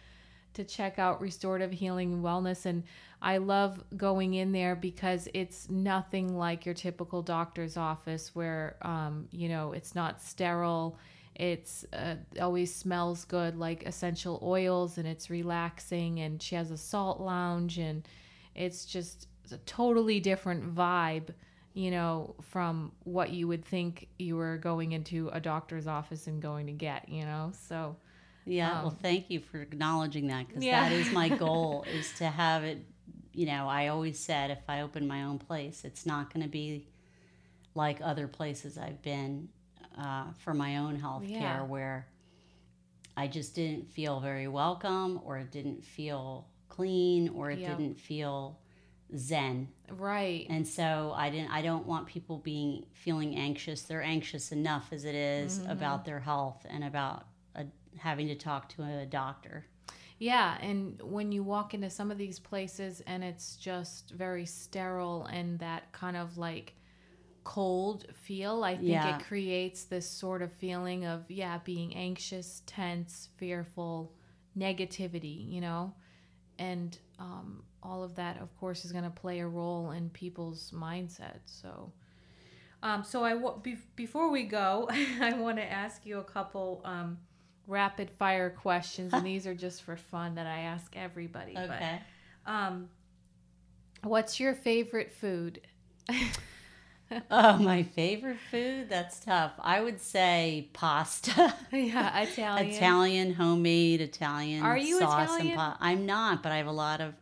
to 0.53 0.63
check 0.63 0.99
out 0.99 1.21
Restorative 1.21 1.71
Healing 1.71 2.13
and 2.13 2.23
Wellness. 2.23 2.65
And 2.65 2.83
I 3.21 3.37
love 3.37 3.83
going 3.95 4.33
in 4.35 4.51
there 4.51 4.75
because 4.75 5.27
it's 5.33 5.69
nothing 5.69 6.37
like 6.37 6.65
your 6.65 6.75
typical 6.75 7.21
doctor's 7.21 7.77
office 7.77 8.33
where, 8.33 8.77
um, 8.81 9.27
you 9.31 9.49
know, 9.49 9.73
it's 9.73 9.95
not 9.95 10.21
sterile. 10.21 10.97
It's 11.35 11.85
uh, 11.93 12.15
always 12.41 12.73
smells 12.73 13.23
good, 13.25 13.57
like 13.57 13.85
essential 13.85 14.39
oils, 14.43 14.97
and 14.97 15.07
it's 15.07 15.29
relaxing. 15.29 16.19
And 16.19 16.41
she 16.41 16.55
has 16.55 16.71
a 16.71 16.77
salt 16.77 17.21
lounge, 17.21 17.77
and 17.77 18.05
it's 18.55 18.85
just 18.85 19.27
a 19.51 19.57
totally 19.59 20.19
different 20.19 20.75
vibe, 20.75 21.29
you 21.73 21.91
know, 21.91 22.35
from 22.41 22.91
what 23.03 23.31
you 23.31 23.47
would 23.47 23.63
think 23.63 24.09
you 24.17 24.35
were 24.35 24.57
going 24.57 24.91
into 24.91 25.29
a 25.31 25.39
doctor's 25.39 25.87
office 25.87 26.27
and 26.27 26.41
going 26.41 26.65
to 26.67 26.73
get, 26.73 27.07
you 27.07 27.23
know. 27.23 27.51
So 27.67 27.95
Yeah, 28.45 28.81
well, 28.81 28.89
thank 29.01 29.29
you 29.29 29.39
for 29.39 29.61
acknowledging 29.61 30.27
that 30.27 30.47
because 30.47 30.63
Um, 30.63 30.67
Yeah. 30.67 30.83
that 30.83 30.91
is 30.91 31.11
my 31.11 31.29
goal 31.45 31.85
is 31.89 32.11
to 32.13 32.25
have 32.25 32.63
it. 32.63 32.85
You 33.33 33.45
know, 33.45 33.67
I 33.67 33.87
always 33.87 34.19
said 34.19 34.49
if 34.51 34.63
I 34.67 34.81
open 34.81 35.07
my 35.07 35.23
own 35.23 35.37
place, 35.39 35.85
it's 35.85 36.05
not 36.05 36.33
going 36.33 36.43
to 36.43 36.49
be 36.49 36.87
like 37.75 37.99
other 38.01 38.27
places 38.27 38.77
I've 38.77 39.01
been 39.01 39.49
uh, 39.97 40.31
for 40.39 40.53
my 40.53 40.77
own 40.77 40.95
health 40.95 41.25
care 41.33 41.59
Yeah. 41.59 41.61
where 41.63 42.07
I 43.15 43.27
just 43.27 43.55
didn't 43.55 43.89
feel 43.91 44.19
very 44.19 44.47
welcome 44.47 45.19
or 45.23 45.37
it 45.37 45.51
didn't 45.51 45.83
feel 45.83 46.47
clean 46.69 47.29
or 47.29 47.51
it 47.51 47.59
Yep. 47.59 47.77
didn't 47.77 47.99
feel 47.99 48.59
zen 49.17 49.67
right, 49.89 50.45
and 50.51 50.67
so 50.67 51.11
i 51.15 51.31
didn't 51.31 51.49
i 51.49 51.63
don't 51.63 51.87
want 51.87 52.05
people 52.05 52.37
being 52.37 52.85
feeling 52.93 53.35
anxious 53.35 53.81
they're 53.81 54.03
anxious 54.03 54.51
enough 54.51 54.93
as 54.93 55.03
it 55.03 55.15
is 55.15 55.59
Mm-hmm. 55.59 55.71
about 55.71 56.05
their 56.05 56.19
health 56.19 56.63
and 56.69 56.83
about 56.83 57.25
a, 57.55 57.65
having 57.99 58.27
to 58.27 58.35
talk 58.35 58.69
to 58.69 58.83
a 58.83 59.05
doctor 59.05 59.65
Yeah, 60.17 60.57
and 60.61 61.01
when 61.01 61.31
you 61.31 61.43
walk 61.43 61.73
into 61.73 61.89
some 61.89 62.11
of 62.11 62.17
these 62.17 62.39
places 62.39 63.01
and 63.07 63.23
it's 63.23 63.55
just 63.55 64.11
very 64.11 64.45
sterile 64.45 65.25
and 65.25 65.59
that 65.59 65.91
kind 65.93 66.17
of 66.17 66.37
like 66.37 66.73
cold 67.43 68.05
feel, 68.13 68.63
I 68.63 68.75
think 68.75 68.87
Yeah. 68.87 69.17
it 69.17 69.23
creates 69.25 69.85
this 69.85 70.07
sort 70.09 70.41
of 70.41 70.51
feeling 70.53 71.05
of, 71.05 71.29
yeah, 71.29 71.59
being 71.63 71.95
anxious, 71.95 72.61
tense, 72.65 73.29
fearful, 73.37 74.13
negativity, 74.57 75.49
you 75.51 75.61
know? 75.61 75.93
And 76.59 76.97
um, 77.19 77.63
all 77.81 78.03
of 78.03 78.15
that, 78.15 78.41
of 78.41 78.55
course, 78.59 78.83
is 78.85 78.91
going 78.91 79.05
to 79.05 79.09
play 79.09 79.39
a 79.39 79.47
role 79.47 79.91
in 79.91 80.09
people's 80.09 80.71
mindset. 80.71 81.39
So, 81.45 81.93
um, 82.83 83.03
so 83.03 83.23
I 83.23 83.33
wa- 83.35 83.57
be- 83.57 83.77
before 83.95 84.29
we 84.29 84.43
go, 84.43 84.89
I 85.21 85.33
want 85.33 85.57
to 85.57 85.63
ask 85.71 86.05
you 86.05 86.19
a 86.19 86.23
couple 86.23 86.81
um, 86.85 87.17
rapid 87.69 88.09
fire 88.09 88.49
questions, 88.49 89.13
and 89.13 89.25
these 89.25 89.47
are 89.47 89.55
just 89.55 89.83
for 89.83 89.95
fun 89.95 90.35
that 90.35 90.47
I 90.47 90.61
ask 90.61 90.95
everybody. 90.95 91.57
Okay. 91.57 92.01
But, 92.45 92.51
um, 92.51 92.89
what's 94.03 94.39
your 94.39 94.53
favorite 94.53 95.11
food? 95.11 95.61
oh, 97.31 97.57
my 97.57 97.83
favorite 97.83 98.39
food? 98.51 98.89
That's 98.89 99.19
tough. 99.19 99.53
I 99.59 99.81
would 99.81 100.01
say 100.01 100.69
pasta. 100.73 101.53
yeah, 101.71 102.21
Italian. 102.21 102.67
Italian, 102.67 103.33
homemade 103.33 104.01
Italian. 104.01 104.63
Are 104.63 104.77
you 104.77 104.99
sauce 104.99 105.29
Italian? 105.29 105.47
And 105.47 105.57
pa- 105.57 105.77
I'm 105.79 106.05
not, 106.05 106.43
but 106.43 106.51
I 106.51 106.57
have 106.57 106.67
a 106.67 106.71
lot 106.71 107.01
of 107.01 107.13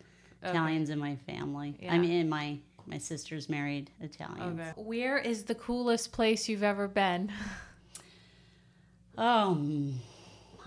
Okay. 0.43 0.52
Italians 0.52 0.91
in 0.91 1.00
my 1.00 1.16
family. 1.28 1.76
Yeah. 1.82 1.93
I 1.93 1.98
mean, 1.98 2.30
my 2.30 2.60
my 2.86 3.00
sister's 3.00 3.50
married 3.50 3.89
Italian. 4.00 4.60
Okay. 4.60 4.72
Where 4.76 5.18
is 5.18 5.43
the 5.43 5.56
coolest 5.56 6.12
place 6.12 6.48
you've 6.48 6.64
ever 6.64 6.88
been? 6.88 7.32
Um, 9.18 10.00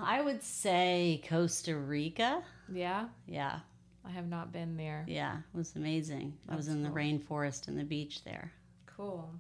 I 0.04 0.20
would 0.20 0.42
say 0.42 1.22
Costa 1.28 1.76
Rica. 1.76 2.42
yeah, 2.72 3.08
Yeah, 3.26 3.60
I 4.04 4.10
have 4.10 4.28
not 4.28 4.52
been 4.52 4.76
there. 4.76 5.04
yeah, 5.08 5.38
it 5.38 5.56
was 5.56 5.74
amazing. 5.76 6.36
I 6.48 6.56
was 6.56 6.66
That's 6.66 6.76
in 6.76 6.82
the 6.82 6.90
rainforest 6.90 7.68
and 7.68 7.78
the 7.78 7.84
beach 7.84 8.24
there. 8.24 8.52
Cool. 8.86 9.32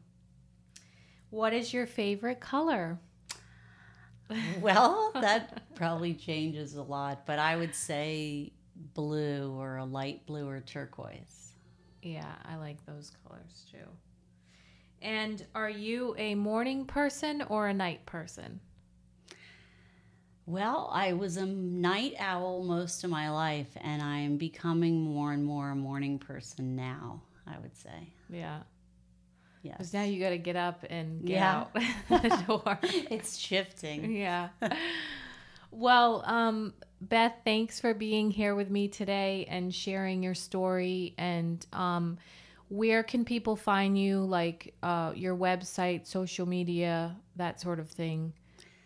What 1.30 1.52
is 1.52 1.72
your 1.72 1.86
favorite 1.86 2.40
color? 2.40 2.98
Well, 4.60 5.10
that 5.14 5.64
probably 5.74 6.14
changes 6.14 6.74
a 6.76 6.82
lot, 6.82 7.26
but 7.26 7.40
I 7.40 7.56
would 7.56 7.74
say 7.74 8.52
blue 8.94 9.52
or 9.58 9.78
a 9.78 9.84
light 9.84 10.24
blue 10.24 10.48
or 10.48 10.60
turquoise. 10.60 11.54
Yeah, 12.02 12.32
I 12.44 12.54
like 12.56 12.84
those 12.86 13.10
colors 13.26 13.66
too. 13.72 13.88
And 15.02 15.44
are 15.54 15.68
you 15.70 16.14
a 16.16 16.36
morning 16.36 16.84
person 16.84 17.42
or 17.48 17.66
a 17.68 17.74
night 17.74 18.06
person? 18.06 18.60
Well, 20.50 20.90
I 20.92 21.12
was 21.12 21.36
a 21.36 21.46
night 21.46 22.14
owl 22.18 22.64
most 22.64 23.04
of 23.04 23.10
my 23.10 23.30
life, 23.30 23.68
and 23.80 24.02
I'm 24.02 24.36
becoming 24.36 25.00
more 25.02 25.32
and 25.32 25.44
more 25.44 25.70
a 25.70 25.76
morning 25.76 26.18
person 26.18 26.74
now, 26.74 27.22
I 27.46 27.56
would 27.58 27.76
say. 27.76 28.12
Yeah. 28.28 28.58
Yes. 29.62 29.74
Because 29.78 29.94
now 29.94 30.02
you 30.02 30.18
got 30.20 30.30
to 30.30 30.38
get 30.38 30.56
up 30.56 30.84
and 30.90 31.24
get 31.24 31.34
Yeah. 31.34 31.56
out 31.60 31.72
the 32.08 32.44
door. 32.48 32.78
it's 32.82 33.36
shifting. 33.36 34.12
yeah. 34.12 34.48
Well, 35.70 36.24
um, 36.26 36.74
Beth, 37.00 37.34
thanks 37.44 37.78
for 37.78 37.94
being 37.94 38.32
here 38.32 38.56
with 38.56 38.70
me 38.70 38.88
today 38.88 39.46
and 39.48 39.72
sharing 39.72 40.20
your 40.22 40.34
story. 40.34 41.14
And 41.16 41.64
um, 41.72 42.18
where 42.70 43.04
can 43.04 43.24
people 43.24 43.54
find 43.54 43.96
you? 43.96 44.20
Like 44.24 44.74
uh, 44.82 45.12
your 45.14 45.36
website, 45.36 46.06
social 46.08 46.46
media, 46.46 47.14
that 47.36 47.60
sort 47.60 47.78
of 47.78 47.88
thing. 47.88 48.32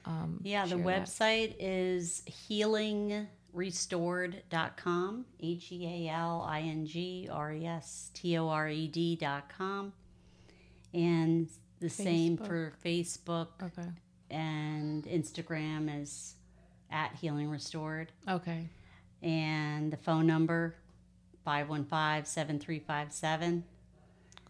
Um, 0.07 0.41
Yeah, 0.43 0.65
the 0.65 0.71
share 0.71 0.79
that. 0.79 0.87
website 1.07 1.55
is 1.59 2.23
healingrestored.com, 2.29 5.25
H 5.41 5.73
E 5.73 6.09
A 6.09 6.13
L 6.13 6.45
I 6.49 6.61
N 6.61 6.87
G 6.87 7.29
R 7.31 7.53
E 7.53 7.67
S 7.67 8.11
T 8.15 8.37
O 8.39 8.49
R 8.49 8.69
E 8.69 8.87
D.com. 8.89 9.93
And 10.93 11.49
the 11.81 11.91
same 11.91 12.37
for 12.37 12.73
Facebook 12.85 13.49
Okay. 13.63 13.89
and 14.31 15.05
Instagram 15.05 16.01
is 16.03 16.35
at 16.91 17.15
Healing 17.17 17.51
Restored. 17.51 18.13
Okay. 18.29 18.69
And 19.23 19.93
the 19.93 19.97
phone 19.97 20.27
number 20.27 20.77
515 21.45 22.25
7357. 22.27 23.65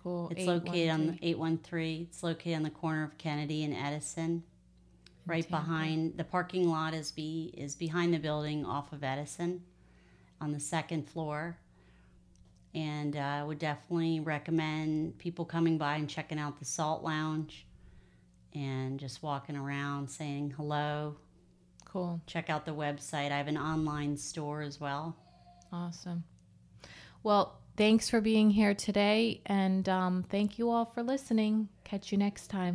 Cool. 0.03 0.31
It's 0.37 0.47
located 0.47 0.91
on 0.91 1.07
the 1.07 1.19
813. 1.23 2.09
It's 2.11 2.23
located 2.23 2.57
on 2.57 2.63
the 2.63 2.71
corner 2.71 3.05
of 3.05 3.17
Kennedy 3.17 3.65
and 3.65 3.73
Edison. 3.75 4.43
Right 5.27 5.49
behind 5.49 6.18
the 6.18 6.25
parking 6.25 6.68
lot 6.68 6.93
is 6.93 7.11
be 7.11 7.55
is 7.57 7.75
behind 7.75 8.12
the 8.12 8.18
building 8.18 8.66
off 8.66 8.93
of 8.93 9.03
Edison 9.03 9.62
on 10.41 10.53
the 10.53 10.61
second 10.61 11.09
floor. 11.09 11.57
And 12.75 13.16
uh, 13.16 13.20
I 13.20 13.45
would 13.45 13.59
definitely 13.59 14.20
recommend 14.20 15.16
people 15.18 15.45
coming 15.45 15.79
by 15.79 15.97
and 15.97 16.11
checking 16.11 16.39
out 16.39 16.59
the 16.59 16.64
Salt 16.64 17.03
Lounge 17.03 17.66
and 18.53 18.99
just 18.99 19.22
walking 19.22 19.57
around 19.57 20.11
saying 20.11 20.55
hello. 20.57 21.16
Cool. 21.85 22.20
Check 22.27 22.51
out 22.51 22.66
the 22.66 22.75
website. 22.75 23.31
I 23.31 23.37
have 23.39 23.49
an 23.49 23.57
online 23.57 24.16
store 24.16 24.62
as 24.62 24.81
well. 24.81 25.16
Awesome. 25.72 26.25
Well, 27.22 27.59
thanks 27.77 28.11
for 28.11 28.20
being 28.20 28.51
here 28.51 28.75
today. 28.75 29.41
And 29.47 29.89
um, 29.89 30.25
thank 30.29 30.59
you 30.59 30.70
all 30.70 30.85
for 30.85 31.03
listening. 31.03 31.68
Catch 31.85 32.12
you 32.12 32.18
next 32.18 32.49
time. 32.49 32.72